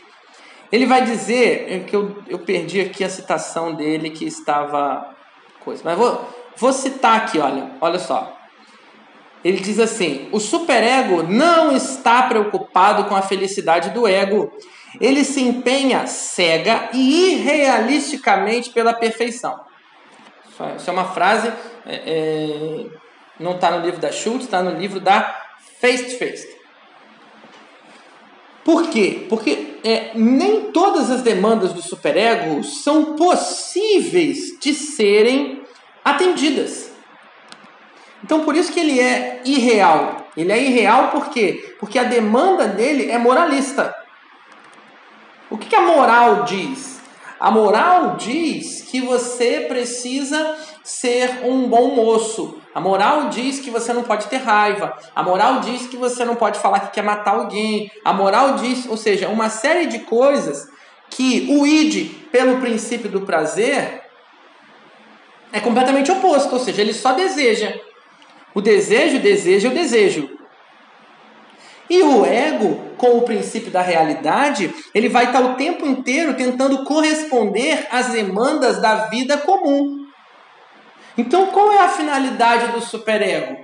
ele 0.71 0.87
vai 0.87 1.05
dizer 1.05 1.67
é, 1.69 1.79
que 1.81 1.95
eu, 1.95 2.23
eu 2.29 2.39
perdi 2.39 2.81
aqui 2.81 3.05
a 3.05 3.09
citação 3.09 3.75
dele 3.75 4.11
que 4.11 4.25
estava 4.25 5.15
coisa, 5.61 5.83
mas 5.85 5.97
vou, 5.97 6.29
vou 6.57 6.73
citar 6.73 7.17
aqui, 7.17 7.39
olha, 7.39 7.73
olha 7.81 7.99
só. 7.99 8.37
Ele 9.45 9.59
diz 9.59 9.79
assim: 9.79 10.29
o 10.33 10.41
superego 10.41 11.23
não 11.23 11.77
está 11.77 12.23
preocupado 12.23 13.05
com 13.05 13.15
a 13.15 13.23
felicidade 13.23 13.91
do 13.91 14.07
ego. 14.07 14.53
Ele 15.01 15.23
se 15.25 15.43
empenha 15.43 16.07
cega 16.07 16.89
e 16.93 17.33
irrealisticamente 17.33 18.71
pela 18.71 18.95
perfeição. 18.95 19.61
Isso 20.77 20.89
é 20.89 20.93
uma 20.93 21.05
frase, 21.05 21.53
é, 21.85 21.95
é, 21.95 22.87
não 23.39 23.57
está 23.57 23.71
no 23.71 23.85
livro 23.85 24.01
da 24.01 24.11
Schultz, 24.11 24.47
está 24.47 24.63
no 24.63 24.79
livro 24.79 24.99
da 24.99 25.37
Face 25.81 26.19
Face. 26.19 26.57
Por 28.65 28.89
quê? 28.89 29.27
Porque 29.29 29.66
é, 29.85 30.13
nem 30.15 30.73
todas 30.73 31.11
as 31.11 31.23
demandas 31.23 31.73
do 31.73 31.83
superego 31.83 32.63
são 32.65 33.17
possíveis 33.17 34.59
de 34.61 34.75
serem 34.75 35.63
atendidas. 36.05 36.91
Então 38.23 38.45
por 38.45 38.55
isso 38.57 38.73
que 38.73 38.81
ele 38.81 39.01
é 39.01 39.43
irreal. 39.45 40.29
Ele 40.37 40.53
é 40.53 40.63
irreal 40.63 41.11
por 41.11 41.31
quê? 41.31 41.77
Porque 41.79 41.99
a 41.99 42.05
demanda 42.05 42.67
dele 42.67 43.11
é 43.11 43.19
moralista. 43.19 43.95
O 45.49 45.57
que, 45.57 45.69
que 45.69 45.77
a 45.77 45.83
moral 45.83 46.45
diz? 46.45 46.96
A 47.39 47.51
moral 47.51 48.17
diz 48.17 48.83
que 48.83 49.01
você 49.01 49.67
precisa 49.69 50.57
ser 50.83 51.45
um 51.45 51.69
bom 51.69 51.95
moço. 51.95 52.59
A 52.75 52.81
moral 52.81 53.29
diz 53.29 53.61
que 53.61 53.71
você 53.71 53.93
não 53.93 54.03
pode 54.03 54.27
ter 54.27 54.39
raiva. 54.39 54.97
A 55.15 55.23
moral 55.23 55.61
diz 55.61 55.87
que 55.87 55.97
você 55.97 56.25
não 56.25 56.35
pode 56.35 56.59
falar 56.59 56.81
que 56.81 56.95
quer 56.95 57.03
matar 57.03 57.35
alguém. 57.35 57.91
A 58.05 58.13
moral 58.13 58.55
diz, 58.55 58.87
ou 58.89 58.97
seja, 58.97 59.29
uma 59.29 59.51
série 59.51 59.87
de 59.87 60.01
coisas 60.01 60.67
que 61.11 61.47
o 61.51 61.67
id, 61.67 62.11
pelo 62.31 62.61
princípio 62.61 63.11
do 63.11 63.23
prazer, 63.23 64.03
é 65.53 65.61
completamente 65.61 66.11
oposto, 66.11 66.53
ou 66.53 66.59
seja, 66.59 66.83
ele 66.83 66.93
só 66.93 67.13
deseja. 67.13 67.79
O 68.55 68.61
desejo, 68.61 69.19
deseja 69.19 69.69
o 69.69 69.75
desejo. 69.75 70.37
E 71.89 72.03
o 72.03 72.25
ego, 72.25 72.81
com 72.97 73.19
o 73.19 73.23
princípio 73.23 73.71
da 73.71 73.81
realidade, 73.81 74.75
ele 74.95 75.09
vai 75.09 75.27
estar 75.27 75.41
o 75.41 75.55
tempo 75.55 75.87
inteiro 75.87 76.35
tentando 76.35 76.85
corresponder 76.85 77.87
às 77.91 78.09
demandas 78.09 78.81
da 78.81 79.07
vida 79.07 79.39
comum. 79.39 80.07
Então, 81.17 81.47
qual 81.47 81.73
é 81.73 81.79
a 81.79 81.89
finalidade 81.89 82.73
do 82.73 82.81
superego? 82.81 83.57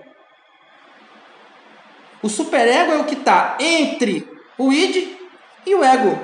O 2.23 2.29
superego 2.29 2.93
é 2.93 2.99
o 2.99 3.05
que 3.05 3.14
está 3.14 3.57
entre 3.59 4.29
o 4.57 4.73
id 4.73 5.09
e 5.67 5.75
o 5.75 5.83
ego. 5.83 6.19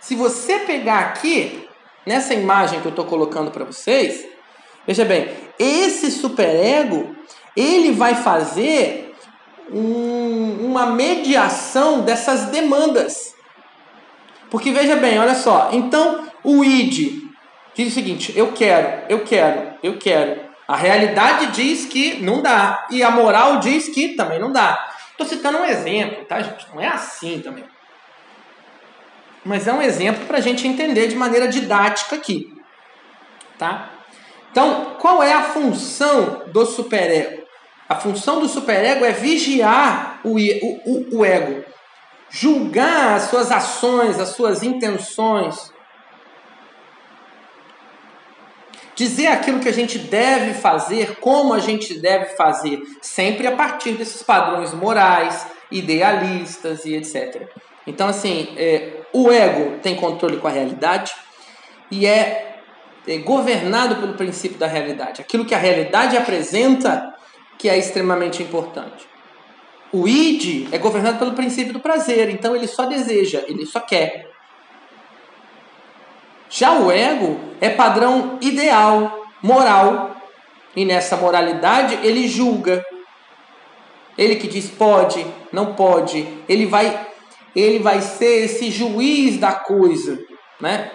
Se 0.00 0.14
você 0.14 0.60
pegar 0.60 1.00
aqui, 1.00 1.68
nessa 2.06 2.32
imagem 2.32 2.80
que 2.80 2.86
eu 2.86 2.90
estou 2.90 3.04
colocando 3.04 3.50
para 3.50 3.66
vocês, 3.66 4.26
veja 4.86 5.04
bem, 5.04 5.28
esse 5.58 6.10
superego 6.10 7.14
ele 7.54 7.92
vai 7.92 8.14
fazer 8.14 9.07
um, 9.72 10.66
uma 10.66 10.86
mediação 10.86 12.00
dessas 12.00 12.46
demandas. 12.46 13.34
Porque 14.50 14.72
veja 14.72 14.96
bem, 14.96 15.18
olha 15.18 15.34
só, 15.34 15.70
então 15.72 16.26
o 16.42 16.64
id 16.64 17.22
diz 17.74 17.88
o 17.88 17.94
seguinte: 17.94 18.32
eu 18.36 18.52
quero, 18.52 19.04
eu 19.08 19.24
quero, 19.24 19.74
eu 19.82 19.98
quero. 19.98 20.48
A 20.66 20.76
realidade 20.76 21.46
diz 21.52 21.86
que 21.86 22.22
não 22.22 22.42
dá 22.42 22.86
e 22.90 23.02
a 23.02 23.10
moral 23.10 23.58
diz 23.58 23.88
que 23.88 24.08
também 24.10 24.38
não 24.38 24.52
dá. 24.52 24.90
Estou 25.10 25.26
citando 25.26 25.58
um 25.58 25.64
exemplo, 25.64 26.24
tá, 26.26 26.40
gente? 26.40 26.66
Não 26.72 26.80
é 26.80 26.86
assim 26.86 27.40
também. 27.40 27.64
Mas 29.44 29.66
é 29.66 29.72
um 29.72 29.80
exemplo 29.80 30.26
para 30.26 30.38
a 30.38 30.40
gente 30.40 30.66
entender 30.66 31.08
de 31.08 31.16
maneira 31.16 31.48
didática 31.48 32.16
aqui, 32.16 32.52
tá? 33.58 33.90
Então, 34.50 34.96
qual 34.98 35.22
é 35.22 35.32
a 35.32 35.42
função 35.42 36.44
do 36.48 36.66
superego? 36.66 37.47
A 37.88 37.94
função 37.94 38.40
do 38.40 38.48
superego 38.48 39.04
é 39.04 39.12
vigiar 39.12 40.20
o, 40.22 40.36
o, 40.36 41.18
o 41.18 41.24
ego, 41.24 41.64
julgar 42.28 43.14
as 43.14 43.22
suas 43.24 43.50
ações, 43.50 44.20
as 44.20 44.30
suas 44.30 44.62
intenções, 44.62 45.72
dizer 48.94 49.28
aquilo 49.28 49.60
que 49.60 49.68
a 49.68 49.72
gente 49.72 49.98
deve 49.98 50.52
fazer, 50.54 51.16
como 51.20 51.54
a 51.54 51.60
gente 51.60 51.94
deve 51.98 52.34
fazer, 52.36 52.82
sempre 53.00 53.46
a 53.46 53.52
partir 53.52 53.92
desses 53.92 54.22
padrões 54.22 54.74
morais, 54.74 55.46
idealistas 55.70 56.84
e 56.84 56.94
etc. 56.94 57.48
Então, 57.86 58.08
assim, 58.08 58.54
é, 58.56 59.02
o 59.14 59.30
ego 59.32 59.78
tem 59.78 59.96
controle 59.96 60.36
com 60.36 60.48
a 60.48 60.50
realidade 60.50 61.12
e 61.90 62.06
é, 62.06 62.58
é 63.06 63.18
governado 63.18 63.96
pelo 63.96 64.12
princípio 64.14 64.58
da 64.58 64.66
realidade. 64.66 65.22
Aquilo 65.22 65.46
que 65.46 65.54
a 65.54 65.58
realidade 65.58 66.16
apresenta 66.16 67.14
que 67.58 67.68
é 67.68 67.76
extremamente 67.76 68.42
importante. 68.42 69.06
O 69.92 70.06
id 70.06 70.68
é 70.72 70.78
governado 70.78 71.18
pelo 71.18 71.32
princípio 71.32 71.72
do 71.72 71.80
prazer, 71.80 72.30
então 72.30 72.54
ele 72.54 72.68
só 72.68 72.84
deseja, 72.86 73.42
ele 73.48 73.66
só 73.66 73.80
quer. 73.80 74.30
Já 76.48 76.72
o 76.72 76.90
ego 76.90 77.38
é 77.60 77.68
padrão 77.68 78.38
ideal, 78.40 79.26
moral, 79.42 80.16
e 80.76 80.84
nessa 80.84 81.16
moralidade 81.16 81.98
ele 82.06 82.28
julga. 82.28 82.84
Ele 84.16 84.36
que 84.36 84.46
diz 84.46 84.70
pode, 84.70 85.24
não 85.52 85.74
pode, 85.74 86.26
ele 86.48 86.66
vai 86.66 87.06
ele 87.56 87.78
vai 87.78 88.00
ser 88.00 88.44
esse 88.44 88.70
juiz 88.70 89.38
da 89.38 89.52
coisa, 89.52 90.22
né? 90.60 90.92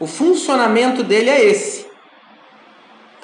O 0.00 0.06
funcionamento 0.06 1.04
dele 1.04 1.30
é 1.30 1.44
esse. 1.44 1.86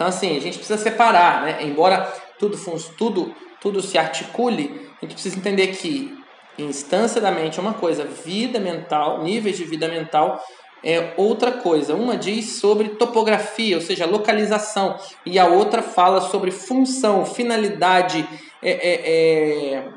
Então, 0.00 0.08
assim, 0.08 0.34
a 0.34 0.40
gente 0.40 0.56
precisa 0.56 0.82
separar, 0.82 1.42
né? 1.42 1.58
Embora 1.60 2.10
tudo, 2.38 2.56
tudo, 2.96 3.34
tudo 3.60 3.82
se 3.82 3.98
articule, 3.98 4.90
a 4.96 5.04
gente 5.04 5.12
precisa 5.12 5.36
entender 5.36 5.66
que 5.76 6.18
instância 6.56 7.20
da 7.20 7.30
mente 7.30 7.58
é 7.58 7.62
uma 7.62 7.74
coisa, 7.74 8.06
vida 8.06 8.58
mental, 8.58 9.22
níveis 9.22 9.58
de 9.58 9.64
vida 9.64 9.88
mental 9.88 10.42
é 10.82 11.12
outra 11.18 11.52
coisa. 11.52 11.94
Uma 11.94 12.16
diz 12.16 12.60
sobre 12.60 12.88
topografia, 12.88 13.76
ou 13.76 13.82
seja, 13.82 14.06
localização, 14.06 14.98
e 15.26 15.38
a 15.38 15.44
outra 15.44 15.82
fala 15.82 16.22
sobre 16.22 16.50
função, 16.50 17.26
finalidade, 17.26 18.26
é, 18.62 18.70
é, 18.70 19.74
é, 19.74 19.88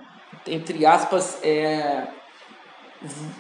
entre 0.48 0.86
aspas, 0.86 1.42
é, 1.42 2.08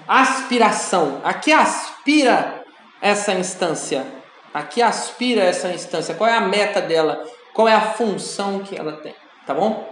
aspiração. 0.07 1.19
A 1.25 1.33
que 1.33 1.51
aspira 1.51 2.63
essa 3.01 3.33
instância? 3.33 4.22
A 4.53 4.61
que 4.61 4.81
aspira 4.81 5.41
essa 5.41 5.69
instância, 5.69 6.13
qual 6.13 6.29
é 6.29 6.33
a 6.33 6.41
meta 6.41 6.79
dela, 6.79 7.27
qual 7.53 7.67
é 7.67 7.73
a 7.73 7.81
função 7.81 8.59
que 8.59 8.75
ela 8.75 8.93
tem, 8.93 9.15
tá 9.47 9.53
bom? 9.53 9.91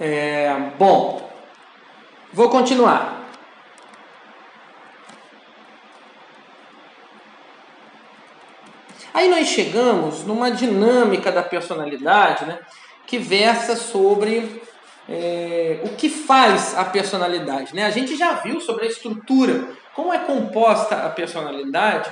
É, 0.00 0.52
bom, 0.76 1.30
vou 2.32 2.48
continuar. 2.48 3.20
Aí 9.12 9.28
nós 9.28 9.48
chegamos 9.48 10.24
numa 10.24 10.50
dinâmica 10.50 11.30
da 11.30 11.42
personalidade, 11.42 12.46
né, 12.46 12.58
que 13.06 13.18
versa 13.18 13.76
sobre 13.76 14.62
é, 15.08 15.80
o 15.84 15.90
que 15.90 16.08
faz 16.08 16.76
a 16.76 16.84
personalidade. 16.84 17.74
Né? 17.74 17.84
A 17.84 17.90
gente 17.90 18.16
já 18.16 18.34
viu 18.34 18.60
sobre 18.60 18.86
a 18.86 18.88
estrutura, 18.88 19.68
como 19.94 20.12
é 20.12 20.18
composta 20.18 21.04
a 21.04 21.10
personalidade 21.10 22.10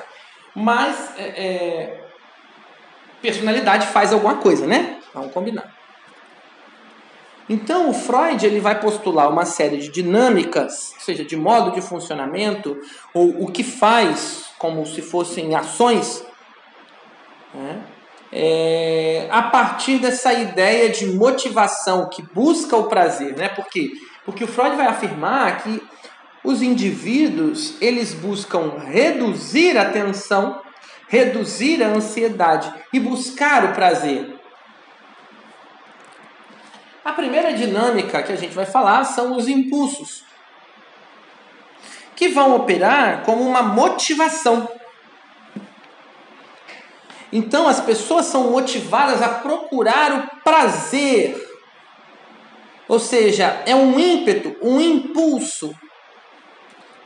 mas 0.55 1.13
é, 1.19 1.23
é, 1.23 2.05
personalidade 3.23 3.87
faz 3.89 4.13
alguma 4.13 4.37
coisa, 4.37 4.67
né? 4.67 4.99
Vamos 5.15 5.33
combinar. 5.33 5.75
Então 7.49 7.89
o 7.89 7.95
Freud 7.95 8.45
ele 8.45 8.61
vai 8.61 8.79
postular 8.79 9.31
uma 9.31 9.47
série 9.47 9.79
de 9.79 9.89
dinâmicas, 9.89 10.93
ou 10.95 11.01
seja, 11.01 11.25
de 11.25 11.37
modo 11.37 11.73
de 11.73 11.81
funcionamento, 11.81 12.79
ou 13.15 13.43
o 13.43 13.51
que 13.51 13.65
faz 13.65 14.51
como 14.59 14.85
se 14.85 15.01
fossem 15.01 15.55
ações, 15.55 16.25
né? 17.55 17.83
é, 18.33 19.27
a 19.31 19.43
partir 19.43 19.99
dessa 19.99 20.33
ideia 20.33 20.91
de 20.91 21.07
motivação 21.07 22.09
que 22.09 22.23
busca 22.23 22.77
o 22.77 22.85
prazer, 22.85 23.37
né? 23.37 23.49
Por 23.49 23.67
quê? 23.67 23.93
Porque 24.25 24.45
o 24.45 24.49
Freud 24.49 24.77
vai 24.77 24.87
afirmar 24.87 25.63
que 25.63 25.83
os 26.45 26.63
indivíduos, 26.63 27.75
eles 27.81 28.15
buscam 28.15 28.79
reduzir 28.79 29.77
a 29.77 29.91
tensão, 29.91 30.63
reduzir 31.09 31.83
a 31.83 31.89
ansiedade 31.89 32.73
e 32.93 33.01
buscar 33.01 33.65
o 33.65 33.73
prazer. 33.75 34.39
A 37.05 37.13
primeira 37.13 37.53
dinâmica 37.53 38.23
que 38.23 38.33
a 38.33 38.37
gente 38.37 38.55
vai 38.55 38.67
falar 38.67 39.05
são 39.05 39.37
os 39.37 39.49
impulsos, 39.49 40.25
que 42.15 42.29
vão 42.29 42.55
operar 42.55 43.23
como 43.25 43.43
uma 43.43 43.63
motivação. 43.63 44.69
Então 47.33 47.69
as 47.69 47.81
pessoas 47.81 48.27
são 48.27 48.51
motivadas 48.51 49.23
a 49.23 49.29
procurar 49.29 50.13
o 50.19 50.43
prazer. 50.43 51.47
Ou 52.87 52.99
seja, 52.99 53.63
é 53.67 53.75
um 53.75 53.99
ímpeto, 53.99 54.57
um 54.63 54.81
impulso. 54.81 55.75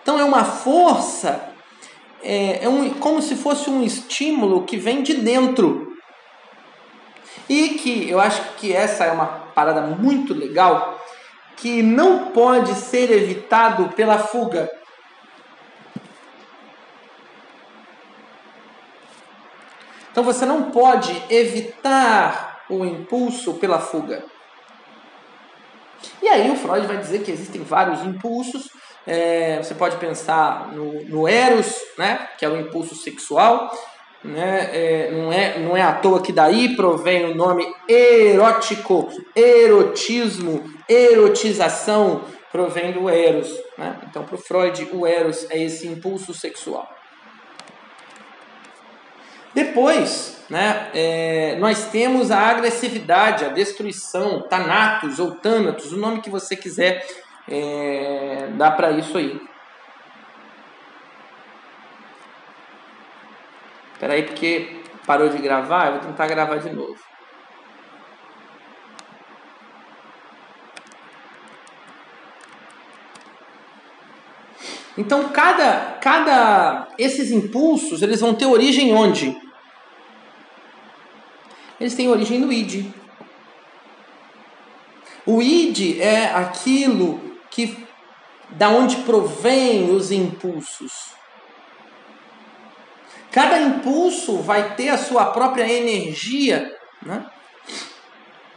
Então 0.02 0.18
é 0.18 0.24
uma 0.24 0.44
força, 0.44 1.48
é, 2.22 2.64
é 2.64 2.68
um, 2.68 2.90
como 2.94 3.22
se 3.22 3.36
fosse 3.36 3.70
um 3.70 3.82
estímulo 3.82 4.64
que 4.64 4.76
vem 4.76 5.02
de 5.02 5.14
dentro. 5.14 5.96
E 7.48 7.70
que 7.70 8.10
eu 8.10 8.20
acho 8.20 8.54
que 8.56 8.72
essa 8.72 9.04
é 9.04 9.12
uma 9.12 9.26
parada 9.26 9.80
muito 9.82 10.34
legal, 10.34 11.00
que 11.56 11.82
não 11.82 12.32
pode 12.32 12.74
ser 12.74 13.10
evitado 13.10 13.88
pela 13.90 14.18
fuga. 14.18 14.70
Então 20.10 20.22
você 20.22 20.44
não 20.44 20.70
pode 20.70 21.10
evitar 21.30 22.64
o 22.68 22.84
impulso 22.84 23.54
pela 23.54 23.78
fuga. 23.78 24.24
E 26.20 26.28
aí 26.28 26.50
o 26.50 26.56
Freud 26.56 26.86
vai 26.86 26.98
dizer 26.98 27.22
que 27.22 27.30
existem 27.30 27.62
vários 27.62 28.02
impulsos. 28.02 28.68
É, 29.06 29.58
você 29.62 29.74
pode 29.74 29.96
pensar 29.96 30.72
no, 30.72 31.04
no 31.04 31.28
eros, 31.28 31.74
né, 31.98 32.28
que 32.38 32.44
é 32.44 32.48
o 32.48 32.60
impulso 32.60 32.94
sexual. 32.94 33.70
Né, 34.24 34.70
é, 34.72 35.10
não, 35.10 35.32
é, 35.32 35.58
não 35.58 35.76
é 35.76 35.82
à 35.82 35.92
toa 35.94 36.22
que 36.22 36.32
daí 36.32 36.76
provém 36.76 37.24
o 37.24 37.34
nome 37.34 37.66
erótico, 37.88 39.08
erotismo, 39.34 40.62
erotização, 40.88 42.22
provém 42.52 42.92
do 42.92 43.08
eros. 43.08 43.52
Né? 43.76 43.98
Então, 44.08 44.22
para 44.24 44.36
o 44.36 44.38
Freud, 44.38 44.88
o 44.92 45.06
eros 45.06 45.50
é 45.50 45.60
esse 45.60 45.88
impulso 45.88 46.32
sexual. 46.32 46.88
Depois, 49.54 50.38
né, 50.48 50.90
é, 50.94 51.56
nós 51.58 51.86
temos 51.86 52.30
a 52.30 52.38
agressividade, 52.38 53.44
a 53.44 53.48
destruição, 53.48 54.42
Thanatos 54.48 55.18
ou 55.18 55.32
Thanatos, 55.32 55.92
o 55.92 55.96
nome 55.96 56.20
que 56.20 56.30
você 56.30 56.56
quiser 56.56 57.06
é, 57.48 58.48
dar 58.52 58.72
para 58.72 58.90
isso 58.92 59.18
aí. 59.18 59.40
Espera 63.92 64.14
aí, 64.14 64.24
porque 64.24 64.82
parou 65.06 65.28
de 65.28 65.38
gravar, 65.38 65.86
eu 65.86 65.92
vou 65.92 66.00
tentar 66.00 66.26
gravar 66.26 66.56
de 66.56 66.70
novo. 66.70 66.98
Então 74.96 75.30
cada, 75.30 75.98
cada 76.00 76.88
esses 76.98 77.30
impulsos 77.30 78.02
eles 78.02 78.20
vão 78.20 78.34
ter 78.34 78.46
origem 78.46 78.94
onde? 78.94 79.36
Eles 81.80 81.94
têm 81.94 82.08
origem 82.08 82.38
no 82.38 82.52
id. 82.52 82.92
O 85.24 85.40
id 85.40 86.00
é 86.00 86.26
aquilo 86.34 87.31
que 87.52 87.86
da 88.50 88.68
onde 88.70 88.96
provém 88.96 89.90
os 89.94 90.10
impulsos. 90.10 91.12
Cada 93.30 93.60
impulso 93.60 94.38
vai 94.38 94.74
ter 94.74 94.88
a 94.88 94.98
sua 94.98 95.26
própria 95.26 95.70
energia, 95.70 96.74
né? 97.02 97.24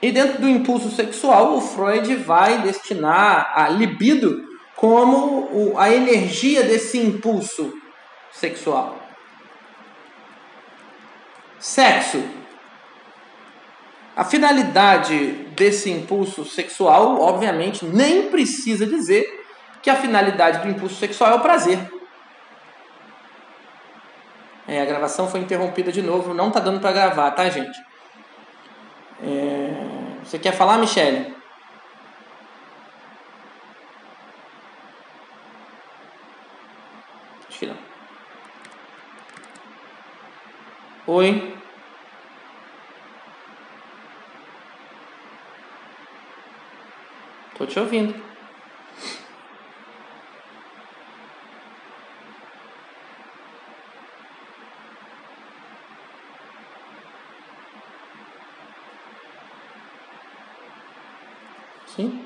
E 0.01 0.12
dentro 0.12 0.41
do 0.41 0.49
impulso 0.49 0.89
sexual, 0.91 1.55
o 1.55 1.62
Freud 1.62 2.15
vai 2.15 2.62
destinar 2.62 3.53
a 3.55 3.69
libido 3.69 4.43
como 4.75 5.73
a 5.77 5.89
energia 5.89 6.63
desse 6.63 6.97
impulso 6.97 7.73
sexual. 8.31 8.99
Sexo. 11.58 12.21
A 14.15 14.23
finalidade 14.23 15.17
desse 15.56 15.89
impulso 15.89 16.45
sexual, 16.45 17.19
obviamente, 17.19 17.86
nem 17.86 18.30
precisa 18.30 18.86
dizer 18.86 19.43
que 19.82 19.89
a 19.89 19.95
finalidade 19.95 20.60
do 20.60 20.69
impulso 20.69 20.95
sexual 20.95 21.32
é 21.32 21.36
o 21.36 21.41
prazer. 21.41 21.78
É, 24.67 24.82
a 24.82 24.86
gravação 24.86 25.28
foi 25.28 25.41
interrompida 25.41 25.91
de 25.91 26.01
novo, 26.01 26.34
não 26.34 26.49
tá 26.49 26.60
dando 26.60 26.80
para 26.80 26.91
gravar, 26.91 27.32
tá, 27.32 27.49
gente? 27.49 27.78
É... 29.21 30.19
Você 30.23 30.39
quer 30.39 30.54
falar, 30.54 30.78
Michele? 30.78 31.36
Acho. 37.47 37.75
Oi. 41.08 41.54
Tô 47.55 47.65
te 47.65 47.79
ouvindo. 47.79 48.13
Sim. 61.85 62.25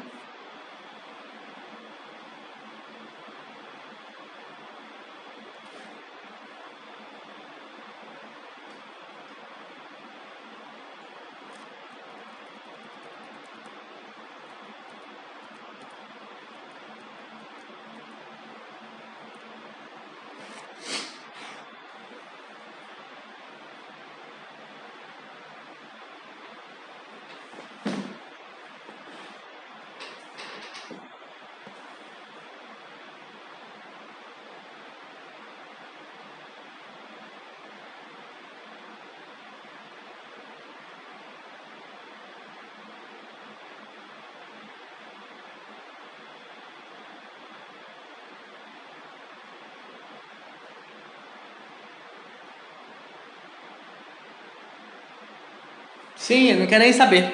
Sim, 56.20 56.50
ele 56.50 56.60
não 56.60 56.68
quer 56.68 56.80
nem 56.80 56.94
saber. 56.94 57.32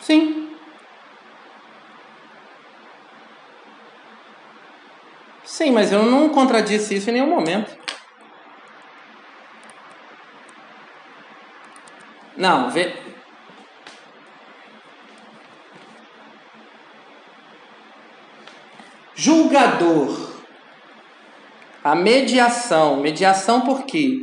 Sim. 0.00 0.56
Sim, 5.44 5.70
mas 5.70 5.92
eu 5.92 6.02
não 6.02 6.30
contradisse 6.30 6.94
isso 6.96 7.10
em 7.10 7.12
nenhum 7.14 7.28
momento. 7.28 7.75
Não, 12.46 12.70
vê. 12.70 12.94
Julgador. 19.16 20.30
A 21.82 21.96
mediação. 21.96 22.98
Mediação 22.98 23.62
por 23.62 23.84
quê? 23.84 24.20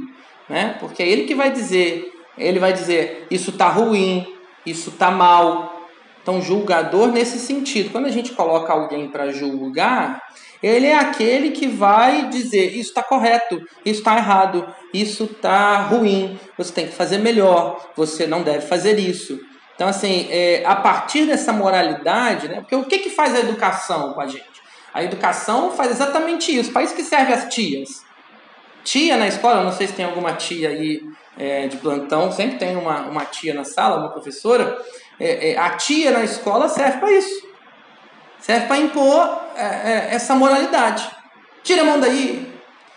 Né? 0.47 0.77
Porque 0.79 1.03
é 1.03 1.09
ele 1.09 1.25
que 1.25 1.35
vai 1.35 1.51
dizer, 1.51 2.13
ele 2.37 2.59
vai 2.59 2.71
dizer, 2.71 3.27
isso 3.29 3.49
está 3.49 3.67
ruim, 3.67 4.25
isso 4.65 4.89
está 4.91 5.11
mal. 5.11 5.72
Então, 6.23 6.41
julgador 6.41 7.09
nesse 7.09 7.37
sentido. 7.37 7.91
Quando 7.91 8.05
a 8.05 8.11
gente 8.11 8.31
coloca 8.31 8.71
alguém 8.71 9.09
para 9.09 9.31
julgar, 9.33 10.23
ele 10.63 10.87
é 10.87 10.95
aquele 10.95 11.51
que 11.51 11.67
vai 11.67 12.29
dizer: 12.29 12.69
isso 12.69 12.89
está 12.89 13.03
correto, 13.03 13.61
isso 13.85 13.99
está 13.99 14.15
errado, 14.15 14.65
isso 14.93 15.25
está 15.25 15.81
ruim, 15.81 16.39
você 16.57 16.71
tem 16.71 16.87
que 16.87 16.93
fazer 16.93 17.17
melhor, 17.17 17.91
você 17.95 18.25
não 18.25 18.41
deve 18.41 18.65
fazer 18.65 18.97
isso. 18.97 19.37
Então, 19.75 19.89
assim, 19.89 20.27
é, 20.31 20.63
a 20.65 20.77
partir 20.77 21.25
dessa 21.25 21.51
moralidade, 21.51 22.47
né, 22.47 22.61
porque 22.61 22.75
o 22.75 22.85
que, 22.85 22.99
que 22.99 23.09
faz 23.09 23.35
a 23.35 23.39
educação 23.39 24.13
com 24.13 24.21
a 24.21 24.27
gente? 24.27 24.53
A 24.93 25.03
educação 25.03 25.71
faz 25.71 25.91
exatamente 25.91 26.57
isso. 26.57 26.71
Para 26.71 26.83
isso 26.83 26.95
que 26.95 27.03
serve 27.03 27.33
as 27.33 27.53
tias. 27.53 28.03
Tia 28.83 29.17
na 29.17 29.27
escola, 29.27 29.63
não 29.63 29.71
sei 29.71 29.87
se 29.87 29.93
tem 29.93 30.05
alguma 30.05 30.33
tia 30.33 30.69
aí 30.69 31.01
é, 31.37 31.67
de 31.67 31.77
plantão, 31.77 32.31
sempre 32.31 32.57
tem 32.57 32.75
uma, 32.75 33.01
uma 33.01 33.25
tia 33.25 33.53
na 33.53 33.63
sala, 33.63 33.99
uma 33.99 34.09
professora. 34.09 34.79
É, 35.19 35.51
é, 35.51 35.57
a 35.57 35.71
tia 35.71 36.11
na 36.11 36.23
escola 36.23 36.67
serve 36.67 36.99
para 36.99 37.11
isso. 37.11 37.47
Serve 38.39 38.67
para 38.67 38.77
impor 38.77 39.41
é, 39.55 39.63
é, 39.63 40.07
essa 40.11 40.35
moralidade. 40.35 41.09
Tira 41.63 41.81
a 41.81 41.85
mão 41.85 41.99
daí. 41.99 42.51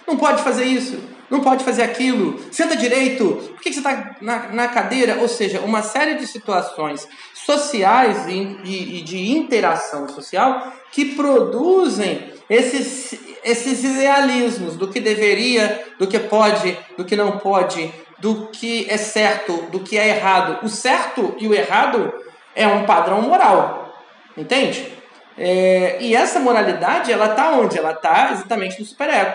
Não 0.06 0.16
pode 0.16 0.42
fazer 0.42 0.64
isso. 0.64 0.98
Não 1.30 1.40
pode 1.40 1.64
fazer 1.64 1.82
aquilo. 1.82 2.40
Senta 2.52 2.76
direito. 2.76 3.24
Por 3.54 3.60
que, 3.60 3.70
que 3.70 3.74
você 3.74 3.80
está 3.80 4.16
na, 4.20 4.48
na 4.48 4.68
cadeira? 4.68 5.18
Ou 5.20 5.28
seja, 5.28 5.60
uma 5.60 5.82
série 5.82 6.14
de 6.14 6.26
situações 6.26 7.08
sociais 7.34 8.26
e, 8.26 8.32
e, 8.64 8.98
e 8.98 9.02
de 9.02 9.30
interação 9.32 10.08
social 10.08 10.72
que 10.92 11.14
produzem 11.14 12.32
esses, 12.48 13.18
esses 13.44 13.84
idealismos 13.84 14.76
do 14.76 14.88
que 14.88 15.00
deveria, 15.00 15.84
do 15.98 16.06
que 16.06 16.18
pode, 16.18 16.76
do 16.96 17.04
que 17.04 17.16
não 17.16 17.38
pode, 17.38 17.92
do 18.18 18.48
que 18.48 18.86
é 18.90 18.96
certo, 18.96 19.52
do 19.70 19.80
que 19.80 19.98
é 19.98 20.08
errado. 20.08 20.64
O 20.64 20.68
certo 20.68 21.34
e 21.38 21.46
o 21.46 21.54
errado 21.54 22.12
é 22.54 22.66
um 22.66 22.84
padrão 22.84 23.20
moral, 23.22 23.94
entende? 24.36 24.92
É, 25.38 25.98
e 26.00 26.14
essa 26.14 26.40
moralidade, 26.40 27.12
ela 27.12 27.26
está 27.26 27.50
onde? 27.50 27.78
Ela 27.78 27.92
está 27.92 28.32
exatamente 28.32 28.80
no 28.80 28.86
superego. 28.86 29.34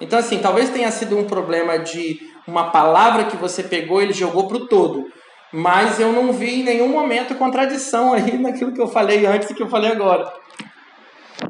Então, 0.00 0.18
assim, 0.18 0.38
talvez 0.38 0.70
tenha 0.70 0.90
sido 0.90 1.18
um 1.18 1.24
problema 1.24 1.78
de 1.78 2.20
uma 2.46 2.70
palavra 2.70 3.24
que 3.24 3.36
você 3.36 3.62
pegou 3.62 4.00
e 4.00 4.04
ele 4.04 4.12
jogou 4.12 4.46
para 4.46 4.58
o 4.58 4.66
todo. 4.66 5.10
Mas 5.52 5.98
eu 5.98 6.12
não 6.12 6.32
vi 6.32 6.60
em 6.60 6.64
nenhum 6.64 6.88
momento 6.88 7.34
contradição 7.34 8.12
aí 8.12 8.36
naquilo 8.38 8.72
que 8.72 8.80
eu 8.80 8.88
falei 8.88 9.24
antes 9.26 9.50
e 9.50 9.54
que 9.54 9.62
eu 9.62 9.68
falei 9.68 9.90
agora. 9.90 10.30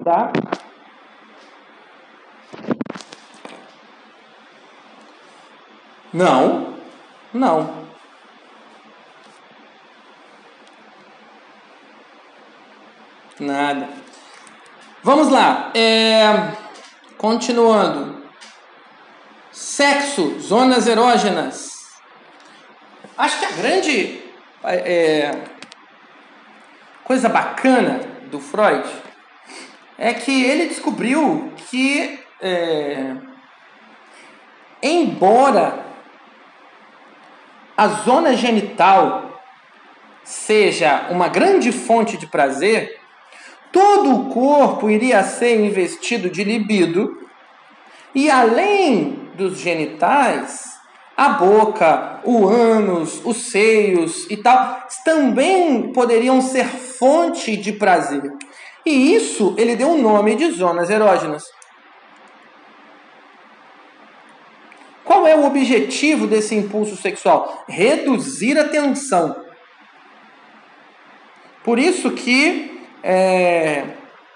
Tá? 0.05 0.31
Não, 6.19 6.75
não. 7.33 7.87
Nada. 13.39 13.89
Vamos 15.01 15.29
lá. 15.29 15.71
É... 15.77 16.57
Continuando. 17.17 18.21
Sexo, 19.53 20.41
zonas 20.41 20.89
erógenas. 20.89 21.87
Acho 23.17 23.39
que 23.39 23.45
a 23.45 23.53
grande 23.53 24.21
é... 24.65 25.31
coisa 27.05 27.29
bacana 27.29 28.01
do 28.29 28.41
Freud 28.41 28.89
é 29.97 30.13
que 30.15 30.45
ele 30.45 30.67
descobriu 30.67 31.53
que, 31.71 32.19
é... 32.41 33.15
embora 34.83 35.87
a 37.79 37.87
zona 37.87 38.35
genital 38.35 39.41
seja 40.25 41.07
uma 41.11 41.29
grande 41.29 41.71
fonte 41.71 42.17
de 42.17 42.27
prazer, 42.27 42.99
todo 43.71 44.17
o 44.17 44.29
corpo 44.31 44.91
iria 44.91 45.23
ser 45.23 45.65
investido 45.65 46.29
de 46.29 46.43
libido 46.43 47.17
e 48.13 48.29
além 48.29 49.31
dos 49.37 49.59
genitais, 49.59 50.77
a 51.17 51.29
boca, 51.29 52.21
o 52.25 52.49
ânus, 52.49 53.23
os 53.25 53.53
seios 53.53 54.29
e 54.29 54.37
tal 54.37 54.89
também 55.05 55.93
poderiam 55.93 56.41
ser 56.41 56.67
fonte 56.67 57.57
de 57.57 57.75
prazer. 57.75 58.25
E 58.85 59.15
isso 59.15 59.55
ele 59.57 59.77
deu 59.77 59.91
o 59.91 60.03
nome 60.03 60.35
de 60.35 60.51
zonas 60.51 60.91
erógenas. 60.91 61.45
Qual 65.09 65.27
é 65.27 65.35
o 65.35 65.47
objetivo 65.47 66.27
desse 66.27 66.55
impulso 66.55 66.95
sexual? 66.95 67.65
Reduzir 67.67 68.59
a 68.59 68.69
tensão. 68.69 69.43
Por 71.65 71.79
isso 71.79 72.11
que, 72.11 72.87
é, 73.03 73.87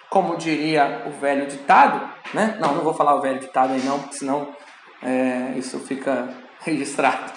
como 0.08 0.34
diria 0.38 1.02
o 1.06 1.10
velho 1.10 1.46
ditado, 1.46 2.08
né? 2.32 2.56
Não, 2.58 2.74
não 2.74 2.82
vou 2.82 2.94
falar 2.94 3.14
o 3.16 3.20
velho 3.20 3.38
ditado 3.38 3.74
aí 3.74 3.82
não, 3.82 3.98
porque 3.98 4.16
senão 4.16 4.48
é, 5.02 5.52
isso 5.58 5.78
fica 5.80 6.30
registrado. 6.64 7.34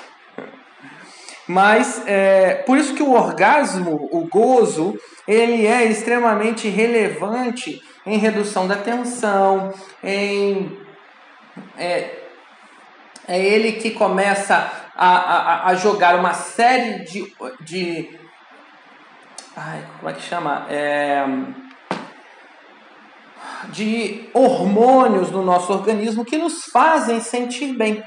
Mas 1.46 2.08
é, 2.08 2.64
por 2.66 2.78
isso 2.78 2.96
que 2.96 3.04
o 3.04 3.12
orgasmo, 3.12 4.08
o 4.14 4.26
gozo, 4.30 4.98
ele 5.28 5.68
é 5.68 5.84
extremamente 5.84 6.70
relevante 6.70 7.82
em 8.06 8.18
redução 8.18 8.66
da 8.66 8.78
tensão, 8.78 9.74
em 10.02 10.80
é, 11.78 12.25
é 13.28 13.40
ele 13.40 13.74
que 13.74 13.92
começa 13.92 14.72
a, 14.96 15.16
a, 15.18 15.68
a 15.68 15.76
jogar 15.76 16.16
uma 16.16 16.34
série 16.34 17.04
de, 17.06 17.34
de. 17.62 18.20
Ai, 19.56 19.84
como 19.98 20.10
é 20.10 20.14
que 20.14 20.22
chama? 20.22 20.66
É, 20.70 21.26
de 23.70 24.30
hormônios 24.34 25.32
no 25.32 25.44
nosso 25.44 25.72
organismo 25.72 26.26
que 26.26 26.38
nos 26.38 26.66
fazem 26.66 27.20
sentir 27.20 27.74
bem. 27.74 28.04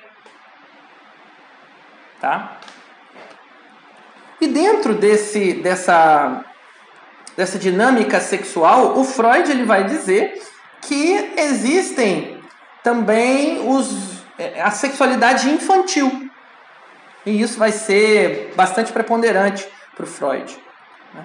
Tá? 2.21 2.59
E 4.41 4.47
dentro 4.47 4.95
desse, 4.95 5.55
dessa, 5.55 6.45
dessa 7.37 7.59
dinâmica 7.59 8.21
sexual, 8.21 8.99
o 8.99 9.05
Freud 9.05 9.51
ele 9.51 9.65
vai 9.65 9.85
dizer 9.85 10.41
que 10.83 11.33
existem 11.37 12.41
também 12.83 13.69
os 13.69 14.18
a 14.63 14.71
sexualidade 14.71 15.49
infantil. 15.51 16.31
E 17.27 17.41
isso 17.41 17.59
vai 17.59 17.73
ser 17.73 18.53
bastante 18.57 18.93
preponderante 18.93 19.69
para 19.95 20.05
o 20.05 20.07
Freud. 20.07 20.57
Né? 21.13 21.25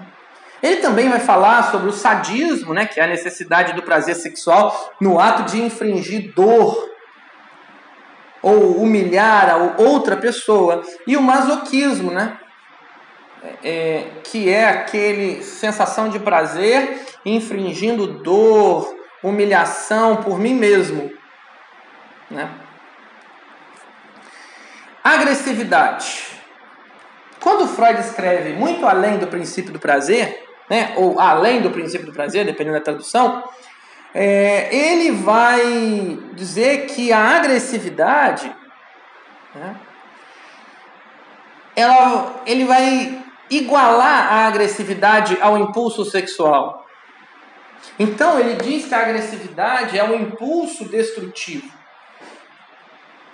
Ele 0.62 0.82
também 0.82 1.10
vai 1.10 1.19
falar 1.19 1.71
sobre 1.71 1.89
o 1.89 1.93
sadismo, 1.93 2.73
né, 2.73 2.86
que 2.86 2.99
é 2.99 3.04
a 3.04 3.08
necessidade 3.08 3.73
do 3.73 3.84
prazer 3.84 4.15
sexual 4.15 4.93
no 4.99 5.19
ato 5.19 5.43
de 5.43 5.62
infringir 5.62 6.34
dor 6.34 6.91
ou 8.41 8.82
humilhar 8.82 9.49
a 9.49 9.82
outra 9.82 10.17
pessoa, 10.17 10.84
e 11.08 11.15
o 11.15 11.21
masoquismo, 11.21 12.12
né, 12.12 12.38
é, 13.63 14.06
que 14.23 14.49
é 14.49 14.67
aquele 14.67 15.41
sensação 15.41 16.10
de 16.10 16.19
prazer 16.19 17.06
infringindo 17.26 18.06
dor, 18.06 18.93
humilhação 19.23 20.17
por 20.17 20.38
mim 20.38 20.54
mesmo, 20.54 21.10
né? 22.30 22.49
Agressividade. 25.04 26.28
Quando 27.42 27.68
Freud 27.68 28.00
escreve 28.00 28.54
muito 28.54 28.86
além 28.86 29.18
do 29.18 29.28
princípio 29.28 29.74
do 29.74 29.80
prazer, 29.80 30.46
né, 30.70 30.94
ou 30.96 31.20
além 31.20 31.62
do 31.62 31.70
princípio 31.72 32.06
do 32.06 32.13
prazer, 32.13 32.46
dependendo 32.46 32.78
da 32.78 32.84
tradução, 32.84 33.44
é, 34.13 34.74
ele 34.74 35.12
vai 35.12 36.20
dizer 36.34 36.86
que 36.86 37.12
a 37.12 37.36
agressividade, 37.36 38.50
né, 39.54 39.76
ela, 41.76 42.42
ele 42.46 42.63
vai 42.63 43.22
igualar 43.50 44.32
a 44.32 44.48
agressividade 44.48 45.38
ao 45.42 45.58
impulso 45.58 46.06
sexual. 46.06 46.88
Então 48.00 48.39
ele 48.39 48.56
diz 48.56 48.86
que 48.86 48.96
a 48.96 49.02
agressividade 49.02 50.00
é 50.00 50.04
um 50.04 50.16
impulso 50.16 50.86
destrutivo 50.86 51.83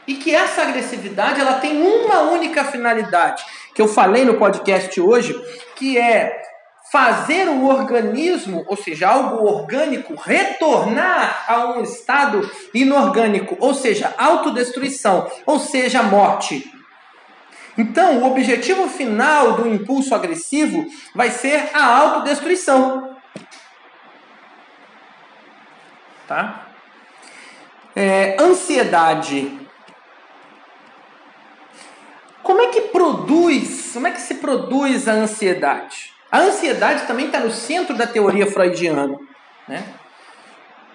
e 0.09 0.15
que 0.15 0.33
essa 0.33 0.63
agressividade 0.63 1.39
ela 1.39 1.59
tem 1.59 1.83
uma 1.83 2.21
única 2.21 2.63
finalidade, 2.63 3.45
que 3.75 3.79
eu 3.79 3.87
falei 3.87 4.25
no 4.25 4.39
podcast 4.39 4.99
hoje, 4.99 5.39
que 5.75 5.99
é 5.99 6.41
fazer 6.91 7.47
o 7.47 7.67
organismo, 7.67 8.65
ou 8.67 8.75
seja, 8.75 9.07
algo 9.07 9.45
orgânico, 9.45 10.15
retornar 10.15 11.45
a 11.47 11.67
um 11.67 11.83
estado 11.83 12.49
inorgânico, 12.73 13.55
ou 13.59 13.75
seja, 13.75 14.11
autodestruição, 14.17 15.31
ou 15.45 15.59
seja, 15.59 16.01
morte. 16.01 16.73
Então, 17.77 18.23
o 18.23 18.25
objetivo 18.25 18.89
final 18.89 19.53
do 19.57 19.69
impulso 19.69 20.15
agressivo 20.15 20.87
vai 21.13 21.29
ser 21.29 21.69
a 21.71 21.85
autodestruição. 21.85 23.15
Tá? 26.27 26.65
É, 27.95 28.35
ansiedade 28.39 29.68
como 32.49 32.63
é 32.63 32.67
que 32.69 32.81
produz, 32.81 33.91
como 33.93 34.07
é 34.07 34.11
que 34.11 34.19
se 34.19 34.33
produz 34.33 35.07
a 35.07 35.11
ansiedade? 35.11 36.11
A 36.31 36.39
ansiedade 36.39 37.05
também 37.05 37.27
está 37.27 37.39
no 37.39 37.51
centro 37.51 37.95
da 37.95 38.07
teoria 38.07 38.47
freudiana. 38.47 39.19
Né? 39.67 39.83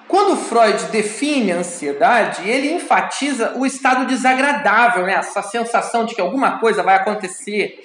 Quando 0.08 0.36
Freud 0.36 0.86
define 0.86 1.52
a 1.52 1.58
ansiedade, 1.58 2.50
ele 2.50 2.72
enfatiza 2.72 3.52
o 3.56 3.64
estado 3.64 4.04
desagradável, 4.04 5.06
né? 5.06 5.12
essa 5.12 5.42
sensação 5.42 6.04
de 6.04 6.16
que 6.16 6.20
alguma 6.20 6.58
coisa 6.58 6.82
vai 6.82 6.96
acontecer, 6.96 7.78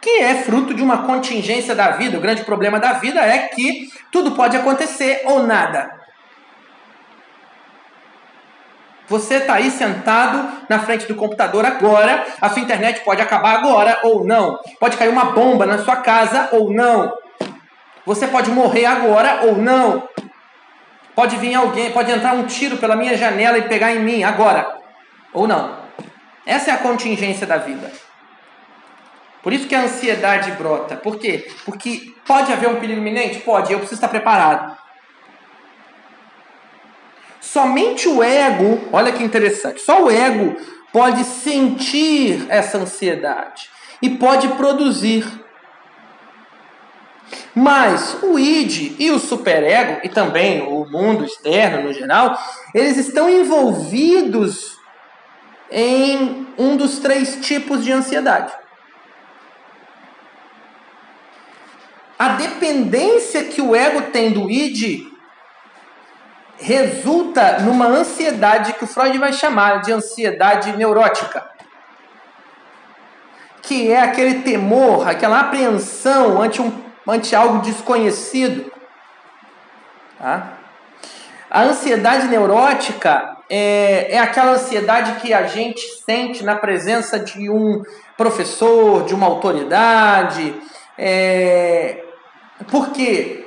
que 0.00 0.10
é 0.18 0.42
fruto 0.42 0.74
de 0.74 0.82
uma 0.82 1.06
contingência 1.06 1.72
da 1.72 1.92
vida. 1.92 2.18
O 2.18 2.20
grande 2.20 2.42
problema 2.42 2.80
da 2.80 2.94
vida 2.94 3.20
é 3.20 3.46
que 3.46 3.92
tudo 4.10 4.32
pode 4.32 4.56
acontecer 4.56 5.22
ou 5.24 5.44
nada. 5.44 6.03
Você 9.08 9.34
está 9.34 9.54
aí 9.54 9.70
sentado 9.70 10.64
na 10.68 10.78
frente 10.78 11.06
do 11.06 11.14
computador 11.14 11.64
agora, 11.64 12.26
a 12.40 12.48
sua 12.48 12.62
internet 12.62 13.00
pode 13.04 13.20
acabar 13.20 13.56
agora 13.56 14.00
ou 14.02 14.24
não. 14.24 14.58
Pode 14.80 14.96
cair 14.96 15.08
uma 15.08 15.26
bomba 15.26 15.66
na 15.66 15.78
sua 15.78 15.96
casa 15.96 16.48
ou 16.52 16.72
não. 16.72 17.12
Você 18.06 18.26
pode 18.26 18.50
morrer 18.50 18.86
agora 18.86 19.40
ou 19.44 19.56
não. 19.56 20.08
Pode 21.14 21.36
vir 21.36 21.54
alguém, 21.54 21.92
pode 21.92 22.10
entrar 22.10 22.34
um 22.34 22.44
tiro 22.44 22.78
pela 22.78 22.96
minha 22.96 23.16
janela 23.16 23.58
e 23.58 23.68
pegar 23.68 23.92
em 23.92 24.00
mim 24.00 24.24
agora 24.24 24.78
ou 25.32 25.46
não. 25.46 25.76
Essa 26.46 26.70
é 26.70 26.74
a 26.74 26.78
contingência 26.78 27.46
da 27.46 27.58
vida. 27.58 27.90
Por 29.42 29.52
isso 29.52 29.68
que 29.68 29.74
a 29.74 29.82
ansiedade 29.82 30.52
brota. 30.52 30.96
Por 30.96 31.18
quê? 31.18 31.46
Porque 31.66 32.14
pode 32.26 32.50
haver 32.50 32.68
um 32.68 32.80
perigo 32.80 33.00
iminente? 33.00 33.40
Pode, 33.40 33.72
eu 33.72 33.78
preciso 33.78 33.98
estar 33.98 34.08
preparado. 34.08 34.83
Somente 37.54 38.08
o 38.08 38.20
ego, 38.20 38.80
olha 38.92 39.12
que 39.12 39.22
interessante, 39.22 39.80
só 39.80 40.02
o 40.02 40.10
ego 40.10 40.56
pode 40.92 41.22
sentir 41.22 42.46
essa 42.48 42.78
ansiedade 42.78 43.70
e 44.02 44.10
pode 44.10 44.48
produzir. 44.56 45.24
Mas 47.54 48.18
o 48.24 48.36
id 48.40 48.96
e 48.98 49.08
o 49.12 49.20
superego, 49.20 50.00
e 50.02 50.08
também 50.08 50.62
o 50.62 50.84
mundo 50.84 51.24
externo 51.24 51.84
no 51.84 51.92
geral, 51.92 52.36
eles 52.74 52.96
estão 52.96 53.30
envolvidos 53.30 54.76
em 55.70 56.48
um 56.58 56.76
dos 56.76 56.98
três 56.98 57.36
tipos 57.36 57.84
de 57.84 57.92
ansiedade. 57.92 58.52
A 62.18 62.30
dependência 62.30 63.44
que 63.44 63.62
o 63.62 63.76
ego 63.76 64.10
tem 64.10 64.32
do 64.32 64.50
id 64.50 65.13
resulta 66.58 67.60
numa 67.60 67.86
ansiedade 67.86 68.74
que 68.74 68.84
o 68.84 68.86
Freud 68.86 69.18
vai 69.18 69.32
chamar 69.32 69.82
de 69.82 69.92
ansiedade 69.92 70.76
neurótica. 70.76 71.44
Que 73.62 73.90
é 73.90 74.00
aquele 74.00 74.42
temor, 74.42 75.08
aquela 75.08 75.40
apreensão 75.40 76.40
ante, 76.40 76.60
um, 76.60 76.72
ante 77.06 77.34
algo 77.34 77.60
desconhecido. 77.60 78.70
Tá? 80.18 80.58
A 81.50 81.62
ansiedade 81.62 82.28
neurótica 82.28 83.36
é, 83.48 84.14
é 84.14 84.18
aquela 84.18 84.52
ansiedade 84.52 85.20
que 85.20 85.32
a 85.32 85.46
gente 85.46 85.80
sente 86.04 86.44
na 86.44 86.56
presença 86.56 87.18
de 87.18 87.50
um 87.50 87.82
professor, 88.16 89.04
de 89.04 89.14
uma 89.14 89.26
autoridade. 89.26 90.54
É, 90.98 92.02
por 92.70 92.90
quê? 92.90 93.43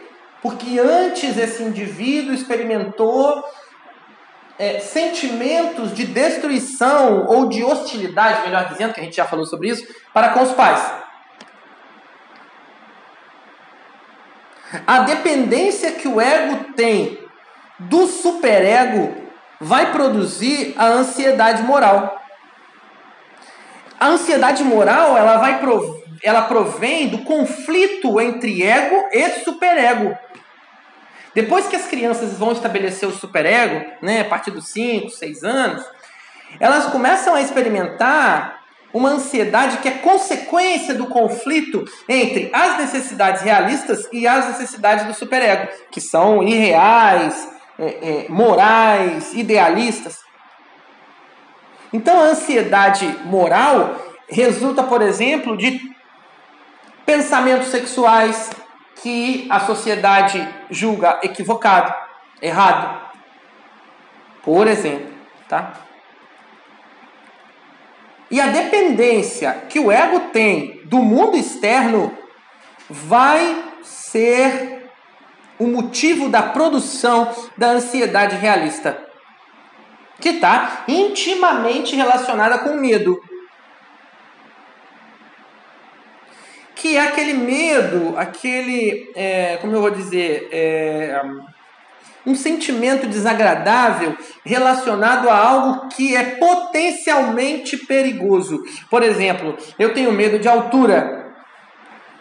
Porque 0.48 0.80
antes 0.80 1.38
esse 1.38 1.62
indivíduo 1.62 2.34
experimentou 2.34 3.44
é, 4.58 4.80
sentimentos 4.80 5.94
de 5.94 6.06
destruição 6.06 7.26
ou 7.26 7.50
de 7.50 7.66
hostilidade, 7.66 8.44
melhor 8.44 8.70
dizendo, 8.70 8.94
que 8.94 9.02
a 9.02 9.04
gente 9.04 9.18
já 9.18 9.26
falou 9.26 9.46
sobre 9.46 9.68
isso, 9.68 9.86
para 10.14 10.30
com 10.30 10.44
os 10.44 10.54
pais. 10.54 10.90
A 14.88 15.00
dependência 15.00 15.92
que 15.92 16.08
o 16.08 16.22
ego 16.22 16.74
tem 16.76 17.20
do 17.78 18.08
superego 18.08 19.28
vai 19.60 19.92
produzir 19.92 20.76
a 20.78 20.86
ansiedade 20.86 21.62
moral. 21.64 22.22
A 24.00 24.08
ansiedade 24.08 24.64
moral 24.64 25.18
ela 25.18 25.40
vai 25.40 25.60
ela 26.24 26.44
provém 26.44 27.10
do 27.10 27.20
conflito 27.26 28.22
entre 28.22 28.64
ego 28.64 29.10
e 29.12 29.30
superego. 29.44 30.18
Depois 31.38 31.68
que 31.68 31.76
as 31.76 31.86
crianças 31.86 32.34
vão 32.34 32.52
estabelecer 32.52 33.08
o 33.08 33.12
superego, 33.12 33.86
né, 34.02 34.22
a 34.22 34.26
partir 34.26 34.50
dos 34.50 34.70
5, 34.70 35.12
6 35.12 35.44
anos, 35.44 35.86
elas 36.60 36.88
começam 36.88 37.36
a 37.36 37.42
experimentar 37.42 38.64
uma 38.92 39.10
ansiedade 39.10 39.78
que 39.78 39.88
é 39.88 39.92
consequência 40.00 40.96
do 40.96 41.06
conflito 41.06 41.86
entre 42.10 42.50
as 42.52 42.80
necessidades 42.80 43.44
realistas 43.44 44.10
e 44.12 44.28
as 44.28 44.48
necessidades 44.48 45.06
do 45.06 45.14
superego, 45.14 45.68
que 45.92 46.02
são 46.02 46.42
irreais, 46.42 47.48
é, 47.78 47.86
é, 47.86 48.30
morais, 48.30 49.32
idealistas. 49.36 50.18
Então 51.94 52.20
a 52.20 52.30
ansiedade 52.30 53.06
moral 53.26 53.96
resulta, 54.28 54.82
por 54.82 55.04
exemplo, 55.04 55.56
de 55.56 55.80
pensamentos 57.06 57.68
sexuais, 57.68 58.50
que 59.02 59.48
a 59.50 59.60
sociedade 59.60 60.48
julga 60.70 61.20
equivocado, 61.24 61.94
errado. 62.42 63.02
Por 64.44 64.68
exemplo, 64.68 65.14
tá? 65.48 65.74
E 68.30 68.42
a 68.42 68.48
dependência 68.48 69.66
que 69.70 69.80
o 69.80 69.92
ego 69.92 70.32
tem 70.32 70.82
do 70.86 70.98
mundo 70.98 71.38
externo 71.38 72.16
vai 72.90 73.64
ser 73.84 74.90
o 75.58 75.68
motivo 75.68 76.30
da 76.30 76.44
produção 76.44 77.34
da 77.58 77.72
ansiedade 77.72 78.36
realista, 78.36 78.98
que 80.20 80.30
está 80.30 80.84
intimamente 80.88 81.96
relacionada 81.96 82.60
com 82.60 82.72
o 82.72 82.80
medo. 82.80 83.20
Que 86.78 86.96
é 86.96 87.08
aquele 87.08 87.34
medo, 87.34 88.16
aquele, 88.18 89.12
é, 89.16 89.58
como 89.58 89.74
eu 89.74 89.82
vou 89.82 89.90
dizer, 89.90 90.48
é, 90.52 91.20
um 92.26 92.36
sentimento 92.36 93.08
desagradável 93.08 94.16
relacionado 94.46 95.30
a 95.30 95.38
algo 95.38 95.88
que 95.90 96.16
é 96.16 96.36
potencialmente 96.36 97.78
perigoso. 97.78 98.62
Por 98.90 99.02
exemplo, 99.02 99.58
eu 99.80 99.94
tenho 99.94 100.12
medo 100.12 100.38
de 100.38 100.48
altura. 100.48 101.34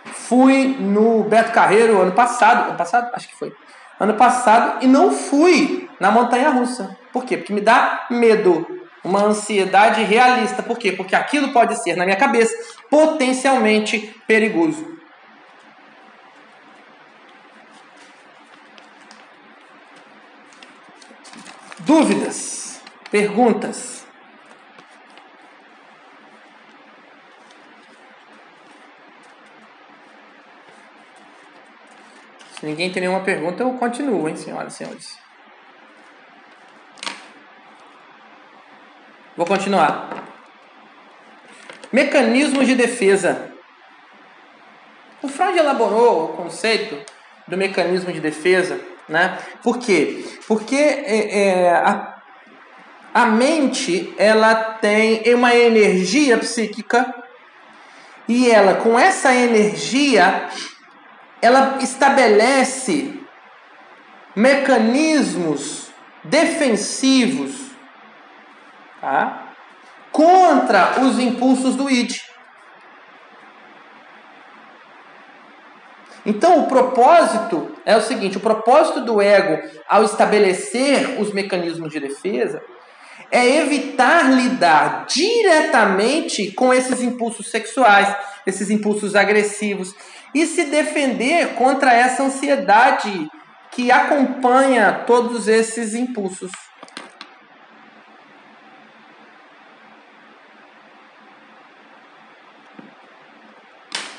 Fui 0.05 0.77
no 0.79 1.25
Beto 1.25 1.53
Carreiro 1.53 2.01
ano 2.01 2.13
passado, 2.13 2.69
ano 2.69 2.79
passado, 2.79 3.11
acho 3.13 3.29
que 3.29 3.37
foi, 3.37 3.53
ano 3.99 4.15
passado 4.15 4.85
e 4.85 4.87
não 4.87 5.11
fui 5.11 5.89
na 6.01 6.11
montanha 6.11 6.51
russa. 6.51 6.97
Por 7.13 7.25
quê? 7.25 7.37
Porque 7.37 7.53
me 7.53 7.61
dá 7.61 8.07
medo 8.11 8.65
uma 9.05 9.23
ansiedade 9.23 10.03
realista. 10.03 10.63
Por 10.63 10.79
quê? 10.79 10.93
Porque 10.93 11.15
aquilo 11.15 11.53
pode 11.53 11.81
ser, 11.83 11.97
na 11.97 12.05
minha 12.05 12.17
cabeça, 12.17 12.55
potencialmente 12.91 14.15
perigoso. 14.27 14.97
Dúvidas? 21.81 22.81
Perguntas? 23.11 24.05
Se 32.59 32.67
ninguém 32.67 32.91
tem 32.91 33.03
nenhuma 33.03 33.21
pergunta, 33.21 33.63
eu 33.63 33.71
continuo, 33.75 34.29
hein, 34.29 34.35
senhoras 34.35 34.73
e 34.73 34.77
senhores. 34.77 35.26
Vou 39.37 39.45
continuar. 39.45 40.25
Mecanismos 41.93 42.67
de 42.67 42.75
defesa. 42.75 43.53
O 45.21 45.29
Freud 45.29 45.59
elaborou 45.59 46.25
o 46.25 46.29
conceito 46.29 46.97
do 47.47 47.57
mecanismo 47.57 48.11
de 48.13 48.21
defesa, 48.21 48.81
né? 49.07 49.39
Por 49.63 49.79
quê? 49.79 50.25
Porque 50.49 50.75
é, 50.75 51.49
é, 51.49 51.71
a, 51.71 52.17
a 53.13 53.27
mente 53.27 54.15
ela 54.17 54.55
tem 54.55 55.23
uma 55.35 55.55
energia 55.55 56.39
psíquica 56.39 57.15
e 58.27 58.51
ela, 58.51 58.77
com 58.77 58.99
essa 58.99 59.35
energia, 59.35 60.49
ela 61.43 61.77
estabelece 61.83 63.21
mecanismos 64.35 65.91
defensivos 66.25 67.66
tá? 69.01 69.47
contra 70.17 71.01
os 71.03 71.19
impulsos 71.19 71.77
do 71.77 71.91
id. 71.91 72.23
Então, 76.25 76.61
o 76.61 76.67
propósito 76.67 77.77
é 77.85 77.97
o 77.97 78.01
seguinte: 78.01 78.39
o 78.39 78.41
propósito 78.41 79.03
do 79.03 79.21
ego, 79.21 79.63
ao 79.87 80.05
estabelecer 80.05 81.21
os 81.21 81.33
mecanismos 81.33 81.93
de 81.93 82.01
defesa, 82.01 82.63
é 83.31 83.59
evitar 83.59 84.33
lidar 84.33 85.05
diretamente 85.07 86.51
com 86.53 86.73
esses 86.73 87.03
impulsos 87.03 87.51
sexuais, 87.51 88.15
esses 88.47 88.71
impulsos 88.71 89.15
agressivos, 89.15 89.95
e 90.35 90.47
se 90.47 90.65
defender 90.65 91.55
contra 91.55 91.93
essa 91.93 92.23
ansiedade 92.23 93.29
que 93.71 93.91
acompanha 93.91 95.05
todos 95.07 95.47
esses 95.47 95.95
impulsos. 95.95 96.66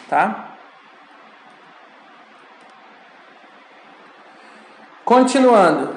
Tá? 0.10 0.58
Continuando. 5.04 5.96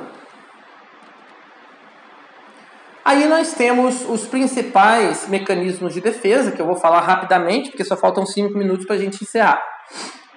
Aí 3.04 3.26
nós 3.26 3.54
temos 3.54 4.08
os 4.08 4.26
principais 4.26 5.26
mecanismos 5.26 5.94
de 5.94 6.00
defesa, 6.00 6.52
que 6.52 6.62
eu 6.62 6.66
vou 6.66 6.76
falar 6.76 7.00
rapidamente, 7.00 7.70
porque 7.70 7.84
só 7.84 7.96
faltam 7.96 8.24
5 8.24 8.56
minutos 8.56 8.86
para 8.86 8.94
a 8.96 8.98
gente 8.98 9.22
encerrar. 9.22 9.60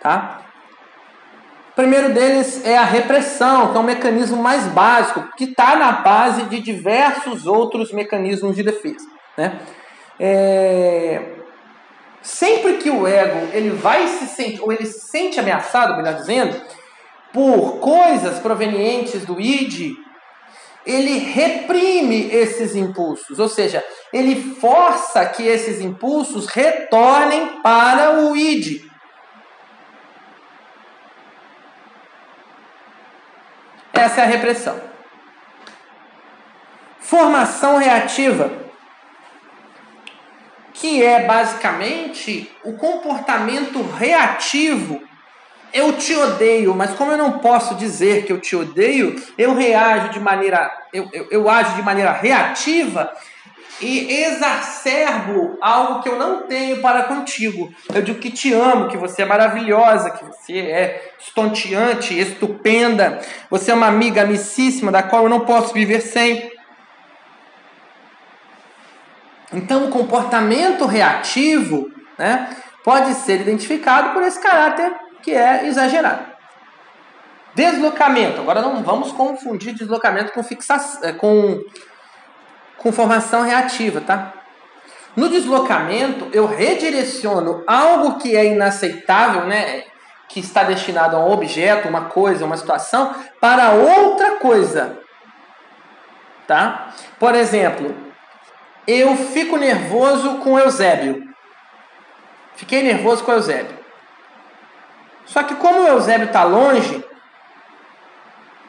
Tá? 0.01 0.41
O 1.71 1.75
primeiro 1.75 2.13
deles 2.13 2.65
é 2.65 2.77
a 2.77 2.83
repressão, 2.83 3.71
que 3.71 3.77
é 3.77 3.79
um 3.79 3.83
mecanismo 3.83 4.41
mais 4.41 4.65
básico, 4.67 5.27
que 5.37 5.45
está 5.45 5.75
na 5.75 5.91
base 5.91 6.43
de 6.43 6.59
diversos 6.59 7.45
outros 7.45 7.91
mecanismos 7.91 8.55
de 8.55 8.63
defesa. 8.63 9.07
Né? 9.37 9.59
É... 10.19 11.42
Sempre 12.23 12.77
que 12.77 12.89
o 12.89 13.05
ego 13.05 13.49
ele 13.51 13.69
vai 13.71 14.07
se 14.07 14.25
sentir, 14.27 14.61
ou 14.61 14.71
ele 14.71 14.85
se 14.85 15.01
sente 15.01 15.39
ameaçado, 15.39 15.97
melhor 15.97 16.13
dizendo, 16.13 16.59
por 17.33 17.79
coisas 17.79 18.39
provenientes 18.39 19.25
do 19.25 19.41
id, 19.41 19.93
ele 20.85 21.17
reprime 21.17 22.29
esses 22.31 22.75
impulsos, 22.75 23.39
ou 23.39 23.49
seja, 23.49 23.83
ele 24.13 24.55
força 24.55 25.25
que 25.25 25.43
esses 25.45 25.81
impulsos 25.81 26.47
retornem 26.47 27.61
para 27.61 28.19
o 28.21 28.37
id. 28.37 28.85
Essa 33.93 34.21
é 34.21 34.23
a 34.23 34.27
repressão. 34.27 34.79
Formação 36.99 37.77
reativa, 37.77 38.62
que 40.73 41.03
é 41.03 41.25
basicamente 41.25 42.49
o 42.63 42.73
comportamento 42.73 43.81
reativo 43.97 45.01
eu 45.73 45.93
te 45.93 46.15
odeio, 46.15 46.75
mas 46.75 46.91
como 46.91 47.11
eu 47.11 47.17
não 47.17 47.39
posso 47.39 47.73
dizer 47.75 48.25
que 48.25 48.31
eu 48.31 48.39
te 48.39 48.55
odeio, 48.55 49.15
eu 49.35 49.55
reajo 49.55 50.09
de 50.09 50.19
maneira, 50.19 50.71
eu, 50.93 51.09
eu, 51.11 51.27
eu 51.31 51.49
ajo 51.49 51.75
de 51.75 51.81
maneira 51.81 52.11
reativa 52.11 53.11
e 53.81 54.23
exacerbo 54.23 55.57
algo 55.59 56.03
que 56.03 56.09
eu 56.09 56.17
não 56.17 56.43
tenho 56.43 56.79
para 56.79 57.03
contigo. 57.03 57.73
Eu 57.93 58.03
digo 58.03 58.19
que 58.19 58.29
te 58.29 58.53
amo, 58.53 58.87
que 58.87 58.97
você 58.97 59.23
é 59.23 59.25
maravilhosa, 59.25 60.11
que 60.11 60.23
você 60.23 60.59
é 60.59 61.11
estonteante, 61.19 62.17
estupenda, 62.17 63.19
você 63.49 63.71
é 63.71 63.73
uma 63.73 63.87
amiga 63.87 64.21
amicíssima 64.21 64.91
da 64.91 65.01
qual 65.01 65.23
eu 65.23 65.29
não 65.29 65.39
posso 65.39 65.73
viver 65.73 66.01
sem. 66.01 66.52
Então, 69.53 69.85
o 69.85 69.89
comportamento 69.89 70.85
reativo 70.85 71.91
né, 72.17 72.49
pode 72.83 73.13
ser 73.13 73.41
identificado 73.41 74.09
por 74.09 74.23
esse 74.23 74.39
caráter 74.39 74.93
que 75.21 75.31
é 75.31 75.67
exagerado. 75.67 76.33
Deslocamento. 77.55 78.41
Agora 78.41 78.61
não 78.61 78.83
vamos 78.83 79.11
confundir 79.11 79.73
deslocamento 79.73 80.33
com 80.33 80.43
fixação, 80.43 81.03
é, 81.03 81.13
com, 81.13 81.61
com 82.77 82.91
formação 82.91 83.43
reativa, 83.43 84.01
tá? 84.01 84.33
No 85.15 85.29
deslocamento, 85.29 86.27
eu 86.33 86.47
redireciono 86.47 87.63
algo 87.67 88.17
que 88.17 88.35
é 88.35 88.45
inaceitável, 88.45 89.45
né? 89.45 89.83
Que 90.27 90.39
está 90.39 90.63
destinado 90.63 91.15
a 91.15 91.19
um 91.19 91.31
objeto, 91.31 91.87
uma 91.87 92.05
coisa, 92.05 92.43
uma 92.43 92.57
situação, 92.57 93.13
para 93.39 93.71
outra 93.71 94.37
coisa. 94.37 94.97
Tá? 96.47 96.91
Por 97.19 97.35
exemplo, 97.35 97.95
eu 98.87 99.15
fico 99.15 99.57
nervoso 99.57 100.39
com 100.39 100.59
Eusébio. 100.59 101.23
Fiquei 102.55 102.83
nervoso 102.83 103.23
com 103.23 103.31
Eusébio. 103.31 103.77
Só 105.25 105.43
que 105.43 105.55
como 105.55 105.81
o 105.81 105.87
Eusébio 105.87 106.27
está 106.27 106.43
longe, 106.43 107.03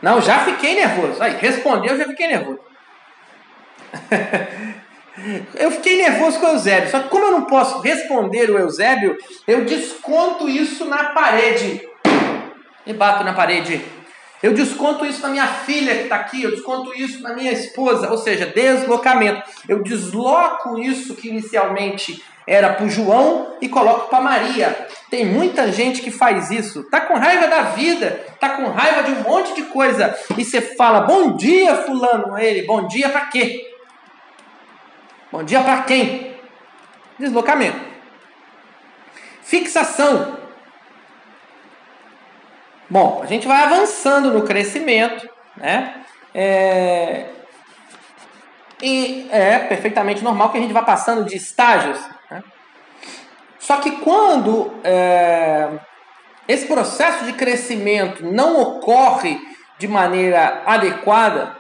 não, 0.01 0.21
já 0.21 0.41
fiquei 0.41 0.75
nervoso. 0.75 1.23
Aí, 1.23 1.37
respondeu, 1.37 1.97
já 1.97 2.05
fiquei 2.05 2.27
nervoso. 2.27 2.61
eu 5.57 5.71
fiquei 5.71 5.97
nervoso 5.97 6.39
com 6.39 6.47
o 6.47 6.51
Eusébio. 6.51 6.91
Só 6.91 7.01
que 7.01 7.09
como 7.09 7.25
eu 7.25 7.31
não 7.33 7.43
posso 7.45 7.81
responder 7.81 8.51
o 8.51 8.59
Eusébio, 8.59 9.17
eu 9.47 9.65
desconto 9.65 10.49
isso 10.49 10.85
na 10.85 11.05
parede. 11.11 11.89
E 12.87 12.93
bato 12.93 13.25
na 13.25 13.33
parede. 13.33 13.83
Eu 14.45 14.53
desconto 14.53 15.07
isso 15.07 15.23
na 15.23 15.31
minha 15.31 15.47
filha 15.47 15.95
que 15.95 16.03
está 16.03 16.17
aqui, 16.17 16.43
eu 16.43 16.51
desconto 16.51 16.93
isso 16.95 17.23
na 17.23 17.33
minha 17.33 17.51
esposa, 17.51 18.11
ou 18.11 18.19
seja, 18.19 18.45
deslocamento. 18.45 19.43
Eu 19.67 19.83
desloco 19.83 20.79
isso 20.79 21.15
que 21.15 21.31
inicialmente 21.31 22.23
era 22.47 22.75
para 22.75 22.85
o 22.85 22.91
João 22.91 23.55
e 23.59 23.71
coloco 23.71 24.11
para 24.11 24.21
Maria. 24.21 24.87
Tem 25.09 25.25
muita 25.25 25.73
gente 25.73 26.03
que 26.03 26.11
faz 26.11 26.51
isso. 26.51 26.85
Tá 26.91 27.01
com 27.01 27.15
raiva 27.15 27.49
da 27.49 27.63
vida, 27.63 28.23
tá 28.39 28.51
com 28.51 28.67
raiva 28.67 29.05
de 29.05 29.13
um 29.13 29.23
monte 29.23 29.55
de 29.55 29.63
coisa 29.63 30.15
e 30.37 30.45
você 30.45 30.61
fala: 30.61 31.01
"Bom 31.01 31.37
dia, 31.39 31.77
fulano". 31.77 32.37
Ele: 32.37 32.67
"Bom 32.67 32.87
dia 32.87 33.09
para 33.09 33.25
quê?" 33.25 33.75
Bom 35.33 35.43
dia 35.43 35.63
para 35.63 35.85
quem? 35.85 36.37
Deslocamento. 37.19 37.81
Fixação. 39.43 40.44
Bom, 42.89 43.21
a 43.23 43.27
gente 43.27 43.47
vai 43.47 43.63
avançando 43.65 44.33
no 44.33 44.43
crescimento, 44.43 45.29
né? 45.57 46.05
É... 46.35 47.27
E 48.83 49.29
é 49.31 49.61
perfeitamente 49.61 50.23
normal 50.23 50.51
que 50.51 50.59
a 50.59 50.61
gente 50.61 50.73
vá 50.73 50.83
passando 50.83 51.25
de 51.25 51.37
estágios 51.37 51.99
só 53.65 53.79
que 53.79 53.93
quando 53.93 54.75
é, 54.85 55.71
esse 56.47 56.67
processo 56.67 57.25
de 57.25 57.33
crescimento 57.33 58.23
não 58.23 58.61
ocorre 58.61 59.41
de 59.79 59.89
maneira 59.89 60.63
adequada, 60.67 61.57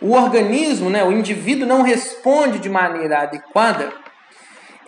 o 0.00 0.14
organismo, 0.14 0.88
né, 0.88 1.02
o 1.02 1.10
indivíduo 1.10 1.66
não 1.66 1.82
responde 1.82 2.60
de 2.60 2.70
maneira 2.70 3.22
adequada, 3.22 3.92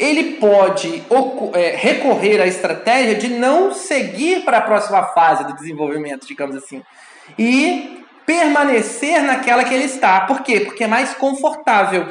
ele 0.01 0.37
pode 0.37 1.03
é, 1.53 1.77
recorrer 1.77 2.41
à 2.41 2.47
estratégia 2.47 3.17
de 3.17 3.29
não 3.29 3.75
seguir 3.75 4.47
para 4.47 4.57
a 4.57 4.63
próxima 4.63 5.03
fase 5.09 5.45
do 5.45 5.53
desenvolvimento, 5.53 6.27
digamos 6.27 6.57
assim, 6.57 6.83
e 7.39 8.03
permanecer 8.25 9.23
naquela 9.23 9.63
que 9.63 9.75
ele 9.75 9.85
está. 9.85 10.23
Por 10.23 10.41
quê? 10.41 10.61
Porque 10.61 10.85
é 10.85 10.87
mais 10.87 11.13
confortável. 11.13 12.09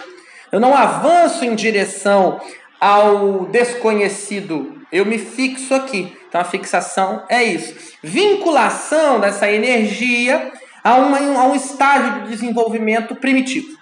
Eu 0.51 0.59
não 0.59 0.75
avanço 0.77 1.43
em 1.43 1.55
direção 1.55 2.39
ao 2.79 3.45
desconhecido. 3.45 4.83
Eu 4.91 5.03
me 5.03 5.17
fixo 5.17 5.73
aqui. 5.73 6.15
Então 6.27 6.39
a 6.41 6.43
fixação 6.43 7.23
é 7.27 7.43
isso. 7.43 7.73
Vinculação 8.03 9.19
dessa 9.19 9.49
energia 9.49 10.51
a, 10.83 10.95
uma, 10.95 11.17
a 11.17 11.47
um 11.47 11.55
estágio 11.55 12.21
de 12.21 12.29
desenvolvimento 12.29 13.15
primitivo. 13.15 13.78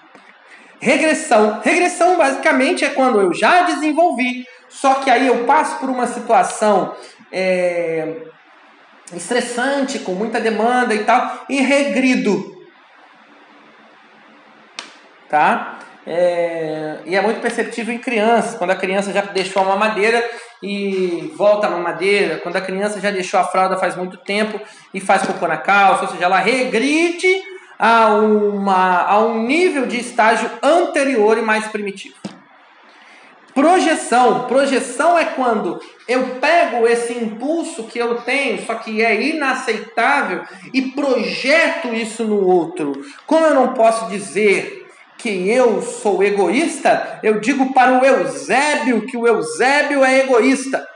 Regressão. 0.79 1.59
Regressão 1.63 2.17
basicamente 2.17 2.85
é 2.85 2.89
quando 2.89 3.19
eu 3.19 3.33
já 3.33 3.63
desenvolvi, 3.63 4.45
só 4.69 4.95
que 4.95 5.09
aí 5.09 5.27
eu 5.27 5.45
passo 5.45 5.79
por 5.79 5.89
uma 5.89 6.05
situação 6.05 6.95
é, 7.31 8.15
estressante, 9.13 9.99
com 9.99 10.13
muita 10.13 10.39
demanda 10.39 10.93
e 10.93 11.03
tal, 11.03 11.45
e 11.49 11.61
regrido. 11.61 12.55
Tá? 15.29 15.79
É, 16.05 16.99
e 17.05 17.15
é 17.15 17.21
muito 17.21 17.41
perceptível 17.41 17.93
em 17.93 17.99
crianças, 17.99 18.55
quando 18.55 18.71
a 18.71 18.75
criança 18.75 19.11
já 19.11 19.21
deixou 19.21 19.61
a 19.61 19.65
mamadeira 19.65 20.23
e 20.63 21.33
volta 21.35 21.67
a 21.67 21.69
mamadeira, 21.69 22.37
quando 22.37 22.55
a 22.55 22.61
criança 22.61 23.01
já 23.01 23.11
deixou 23.11 23.39
a 23.39 23.43
fralda 23.43 23.77
faz 23.77 23.95
muito 23.95 24.15
tempo 24.17 24.59
e 24.93 25.01
faz 25.01 25.23
cocô 25.23 25.47
na 25.47 25.57
calça, 25.57 26.03
ou 26.03 26.07
seja, 26.09 26.23
ela 26.23 26.39
regride 26.39 27.27
a, 27.77 28.07
uma, 28.07 29.03
a 29.03 29.19
um 29.19 29.43
nível 29.43 29.85
de 29.85 29.99
estágio 29.99 30.49
anterior 30.61 31.37
e 31.37 31.41
mais 31.41 31.67
primitivo. 31.67 32.15
Projeção. 33.53 34.43
Projeção 34.47 35.17
é 35.17 35.25
quando 35.25 35.81
eu 36.07 36.35
pego 36.35 36.87
esse 36.87 37.13
impulso 37.13 37.85
que 37.85 37.97
eu 37.97 38.21
tenho, 38.21 38.63
só 38.63 38.75
que 38.75 39.03
é 39.03 39.19
inaceitável, 39.19 40.43
e 40.71 40.91
projeto 40.91 41.93
isso 41.93 42.23
no 42.23 42.45
outro. 42.45 42.93
Como 43.25 43.45
eu 43.45 43.55
não 43.55 43.73
posso 43.73 44.07
dizer 44.09 44.87
que 45.17 45.49
eu 45.49 45.81
sou 45.81 46.21
egoísta, 46.21 47.19
eu 47.23 47.39
digo 47.39 47.73
para 47.73 47.99
o 47.99 48.05
Eusébio 48.05 49.07
que 49.07 49.17
o 49.17 49.25
Eusébio 49.25 50.05
é 50.05 50.19
egoísta. 50.19 50.87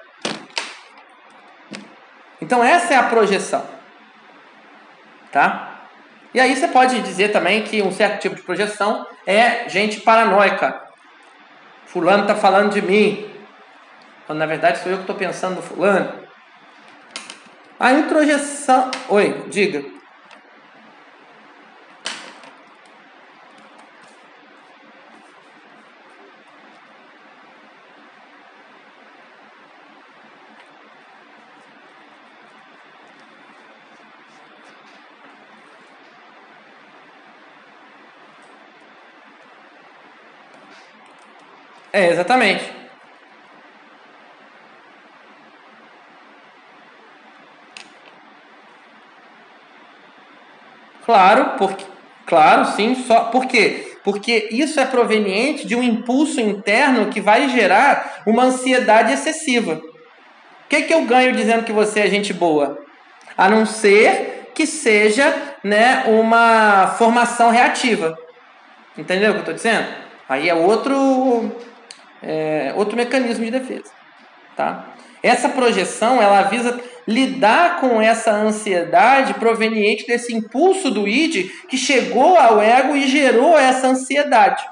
Então 2.40 2.64
essa 2.64 2.94
é 2.94 2.98
a 2.98 3.04
projeção. 3.04 3.66
Tá? 5.32 5.71
E 6.34 6.40
aí 6.40 6.56
você 6.56 6.68
pode 6.68 7.02
dizer 7.02 7.30
também 7.32 7.64
que 7.64 7.82
um 7.82 7.92
certo 7.92 8.22
tipo 8.22 8.36
de 8.36 8.42
projeção 8.42 9.06
é 9.26 9.68
gente 9.68 10.00
paranoica. 10.02 10.82
Fulano 11.86 12.24
está 12.24 12.36
falando 12.36 12.72
de 12.72 12.82
mim. 12.82 13.30
Quando 14.26 14.40
na 14.40 14.46
verdade 14.46 14.80
sou 14.80 14.92
eu 14.92 14.98
que 14.98 15.04
estou 15.04 15.16
pensando 15.16 15.56
no 15.56 15.62
fulano. 15.62 16.14
A 17.80 17.92
introjeção. 17.94 18.90
Oi, 19.10 19.46
diga. 19.50 19.84
É, 41.94 42.10
exatamente. 42.10 42.82
Claro, 51.06 51.58
porque, 51.58 51.84
claro, 52.26 52.66
sim, 52.66 52.96
só. 52.96 53.26
Por 53.26 53.46
quê? 53.46 53.98
Porque 54.04 54.48
isso 54.52 54.80
é 54.80 54.86
proveniente 54.86 55.68
de 55.68 55.76
um 55.76 55.84
impulso 55.84 56.39
interno 56.39 57.08
que 57.08 57.20
vai 57.20 57.50
gerar 57.50 58.22
uma 58.26 58.44
ansiedade 58.44 59.12
excessiva. 59.12 59.74
O 59.74 60.70
que, 60.70 60.78
é 60.78 60.82
que 60.84 60.94
eu 60.94 61.04
ganho 61.06 61.36
dizendo 61.36 61.66
que 61.66 61.74
você 61.74 62.02
é 62.02 62.08
gente 62.08 62.34
boa? 62.34 62.80
A 63.38 63.50
não 63.50 63.66
ser 63.66 64.50
que 64.56 64.66
seja 64.66 65.36
né, 65.64 66.04
uma 66.08 66.96
formação 66.98 67.50
reativa. 67.50 68.18
Entendeu 68.98 69.32
o 69.32 69.34
que 69.34 69.39
eu 69.39 69.42
estou 69.42 69.54
dizendo? 69.54 69.88
Aí 70.28 70.48
é 70.48 70.54
outro, 70.54 71.52
é, 72.22 72.74
outro 72.76 72.96
mecanismo 72.96 73.46
de 73.46 73.52
defesa. 73.52 73.92
Tá? 74.56 74.86
Essa 75.24 75.50
projeção 75.50 76.22
ela 76.22 76.44
visa 76.44 76.80
lidar 77.08 77.80
com 77.80 78.02
essa 78.02 78.32
ansiedade 78.32 79.34
proveniente 79.36 80.06
desse 80.06 80.34
impulso 80.34 80.90
do 80.92 81.08
id 81.08 81.50
que 81.68 81.78
chegou 81.78 82.38
ao 82.38 82.62
ego 82.62 82.96
e 82.96 83.08
gerou 83.08 83.58
essa 83.58 83.88
ansiedade. 83.88 84.64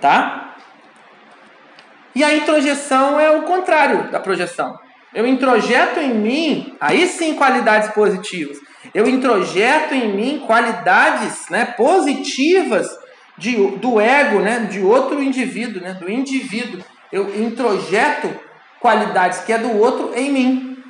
Tá? 0.00 0.56
E 2.14 2.24
a 2.24 2.34
introjeção 2.34 3.18
é 3.20 3.30
o 3.30 3.42
contrário 3.42 4.10
da 4.10 4.18
projeção. 4.18 4.78
Eu 5.14 5.26
introjeto 5.26 6.00
em 6.00 6.14
mim, 6.14 6.76
aí 6.80 7.06
sim, 7.06 7.34
qualidades 7.34 7.90
positivas. 7.90 8.58
Eu 8.94 9.08
introjeto 9.08 9.94
em 9.94 10.14
mim 10.14 10.44
qualidades 10.46 11.48
né, 11.48 11.64
positivas 11.76 12.88
de, 13.38 13.56
do 13.76 14.00
ego, 14.00 14.40
né, 14.40 14.68
de 14.70 14.80
outro 14.80 15.22
indivíduo, 15.22 15.80
né, 15.80 15.94
do 15.94 16.10
indivíduo. 16.10 16.84
Eu 17.10 17.42
introjeto 17.42 18.28
qualidades 18.80 19.40
que 19.40 19.52
é 19.52 19.58
do 19.58 19.78
outro 19.78 20.12
em 20.14 20.30
mim. 20.30 20.82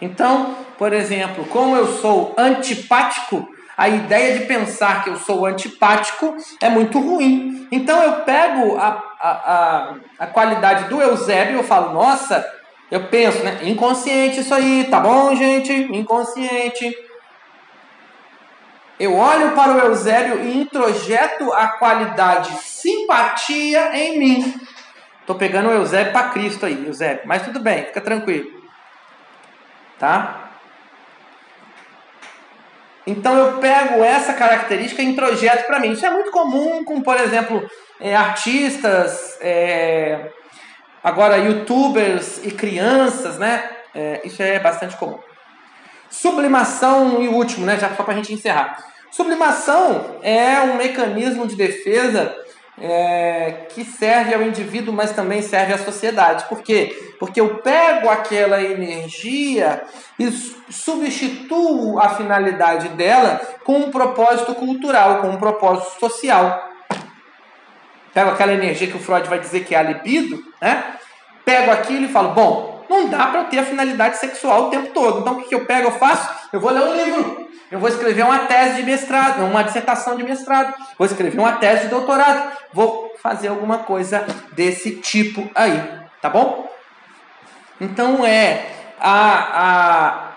Então, 0.00 0.56
por 0.76 0.92
exemplo, 0.92 1.44
como 1.46 1.76
eu 1.76 1.86
sou 1.86 2.34
antipático, 2.36 3.48
a 3.76 3.88
ideia 3.88 4.38
de 4.38 4.46
pensar 4.46 5.02
que 5.02 5.10
eu 5.10 5.16
sou 5.16 5.46
antipático 5.46 6.36
é 6.60 6.68
muito 6.68 6.98
ruim. 6.98 7.66
Então 7.70 8.02
eu 8.02 8.12
pego 8.20 8.76
a, 8.76 9.02
a, 9.20 9.30
a, 9.30 9.94
a 10.18 10.26
qualidade 10.26 10.88
do 10.88 11.00
Eusébio 11.00 11.54
e 11.54 11.58
eu 11.58 11.64
falo, 11.64 11.94
nossa, 11.94 12.44
eu 12.90 13.04
penso, 13.04 13.42
né? 13.42 13.60
Inconsciente 13.62 14.40
isso 14.40 14.54
aí, 14.54 14.86
tá 14.90 15.00
bom, 15.00 15.34
gente? 15.34 15.72
Inconsciente. 15.72 16.94
Eu 19.02 19.16
olho 19.16 19.52
para 19.52 19.72
o 19.72 19.78
Eusébio 19.78 20.44
e 20.44 20.58
introjeto 20.58 21.52
a 21.52 21.68
qualidade 21.68 22.52
simpatia 22.62 23.96
em 23.96 24.18
mim. 24.18 24.54
Tô 25.26 25.34
pegando 25.34 25.68
o 25.68 25.72
Eusébio 25.72 26.12
para 26.12 26.28
Cristo 26.30 26.66
aí, 26.66 26.86
Eusébio. 26.86 27.22
Mas 27.26 27.42
tudo 27.42 27.60
bem, 27.60 27.84
fica 27.84 28.00
tranquilo 28.00 28.62
tá? 30.02 30.50
Então 33.06 33.38
eu 33.38 33.58
pego 33.58 34.02
essa 34.02 34.34
característica 34.34 35.00
e 35.00 35.06
introjeto 35.06 35.64
para 35.64 35.78
mim. 35.78 35.92
Isso 35.92 36.04
é 36.04 36.10
muito 36.10 36.32
comum 36.32 36.84
com, 36.84 37.00
por 37.00 37.16
exemplo, 37.20 37.64
é, 38.00 38.16
artistas, 38.16 39.38
é, 39.40 40.28
agora 41.04 41.38
youtubers 41.38 42.44
e 42.44 42.50
crianças, 42.50 43.38
né? 43.38 43.70
É, 43.94 44.22
isso 44.24 44.42
é 44.42 44.58
bastante 44.58 44.96
comum. 44.96 45.20
Sublimação 46.10 47.22
e 47.22 47.28
último, 47.28 47.64
né? 47.64 47.78
Já 47.78 47.94
só 47.94 48.02
para 48.02 48.14
a 48.14 48.16
gente 48.16 48.32
encerrar. 48.32 48.76
Sublimação 49.12 50.16
é 50.22 50.58
um 50.62 50.76
mecanismo 50.76 51.46
de 51.46 51.54
defesa 51.54 52.34
é, 52.80 53.66
que 53.68 53.84
serve 53.84 54.34
ao 54.34 54.40
indivíduo, 54.40 54.94
mas 54.94 55.12
também 55.12 55.42
serve 55.42 55.74
à 55.74 55.78
sociedade. 55.78 56.46
Por 56.48 56.62
quê? 56.62 57.14
Porque 57.18 57.38
eu 57.38 57.58
pego 57.58 58.08
aquela 58.08 58.62
energia 58.62 59.82
e 60.18 60.30
substituo 60.70 62.00
a 62.00 62.08
finalidade 62.08 62.88
dela 62.88 63.38
com 63.64 63.80
um 63.80 63.90
propósito 63.90 64.54
cultural, 64.54 65.20
com 65.20 65.28
um 65.28 65.36
propósito 65.36 66.00
social. 66.00 66.70
Pego 68.14 68.30
aquela 68.30 68.54
energia 68.54 68.88
que 68.88 68.96
o 68.96 69.00
Freud 69.00 69.28
vai 69.28 69.40
dizer 69.40 69.64
que 69.64 69.74
é 69.74 69.78
a 69.78 69.82
libido, 69.82 70.42
né? 70.60 70.96
Pego 71.44 71.70
aquilo 71.70 72.06
e 72.06 72.08
falo, 72.08 72.30
bom, 72.30 72.84
não 72.88 73.10
dá 73.10 73.26
para 73.26 73.40
eu 73.40 73.48
ter 73.48 73.58
a 73.58 73.64
finalidade 73.64 74.16
sexual 74.16 74.68
o 74.68 74.70
tempo 74.70 74.88
todo. 74.94 75.20
Então 75.20 75.38
o 75.38 75.42
que 75.42 75.54
eu 75.54 75.66
pego, 75.66 75.88
eu 75.88 75.92
faço? 75.92 76.30
Eu 76.50 76.60
vou 76.60 76.70
ler 76.70 76.82
um 76.82 76.96
livro 76.96 77.41
eu 77.72 77.80
vou 77.80 77.88
escrever 77.88 78.22
uma 78.22 78.40
tese 78.40 78.76
de 78.76 78.82
mestrado, 78.82 79.42
uma 79.46 79.64
dissertação 79.64 80.14
de 80.14 80.22
mestrado, 80.22 80.74
vou 80.98 81.06
escrever 81.06 81.38
uma 81.38 81.52
tese 81.52 81.84
de 81.84 81.88
doutorado, 81.88 82.52
vou 82.70 83.14
fazer 83.22 83.48
alguma 83.48 83.78
coisa 83.78 84.26
desse 84.52 84.96
tipo 84.96 85.50
aí, 85.54 85.82
tá 86.20 86.28
bom? 86.28 86.70
Então 87.80 88.26
é 88.26 88.66
a, 89.00 89.62
a 89.62 90.32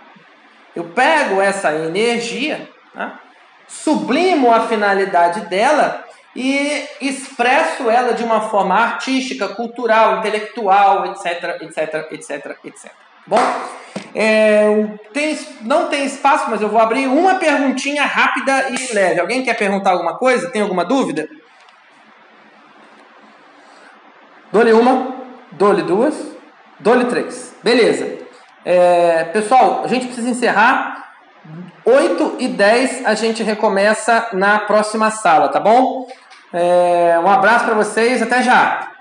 eu 0.74 0.86
pego 0.86 1.42
essa 1.42 1.74
energia, 1.74 2.70
né, 2.94 3.20
sublimo 3.68 4.54
a 4.54 4.62
finalidade 4.68 5.42
dela 5.42 6.06
e 6.34 6.88
expresso 7.02 7.90
ela 7.90 8.14
de 8.14 8.24
uma 8.24 8.50
forma 8.50 8.76
artística, 8.76 9.50
cultural, 9.50 10.20
intelectual, 10.20 11.06
etc, 11.08 11.62
etc, 11.62 12.12
etc, 12.14 12.58
etc. 12.64 13.05
Bom, 13.28 13.40
é, 14.14 14.88
tem, 15.12 15.38
não 15.62 15.90
tem 15.90 16.06
espaço, 16.06 16.50
mas 16.50 16.62
eu 16.62 16.70
vou 16.70 16.80
abrir 16.80 17.08
uma 17.08 17.36
perguntinha 17.36 18.04
rápida 18.06 18.70
e 18.70 18.94
leve. 18.94 19.20
Alguém 19.20 19.44
quer 19.44 19.56
perguntar 19.56 19.92
alguma 19.92 20.18
coisa? 20.18 20.50
Tem 20.50 20.62
alguma 20.62 20.86
dúvida? 20.86 21.28
Dole 24.52 24.72
uma, 24.74 25.16
dole 25.52 25.82
duas, 25.82 26.16
dole 26.80 27.06
três. 27.06 27.54
Beleza. 27.62 28.20
É, 28.64 29.26
pessoal, 29.26 29.82
a 29.84 29.88
gente 29.88 30.06
precisa 30.06 30.30
encerrar. 30.30 31.04
8 31.84 32.38
e 32.40 32.48
10 32.48 33.06
a 33.06 33.14
gente 33.14 33.44
recomeça 33.44 34.30
na 34.34 34.60
próxima 34.60 35.12
sala, 35.12 35.50
tá 35.50 35.60
bom? 35.60 36.08
É, 36.52 37.20
um 37.24 37.30
abraço 37.30 37.66
para 37.66 37.76
vocês, 37.76 38.22
até 38.22 38.42
já! 38.42 38.95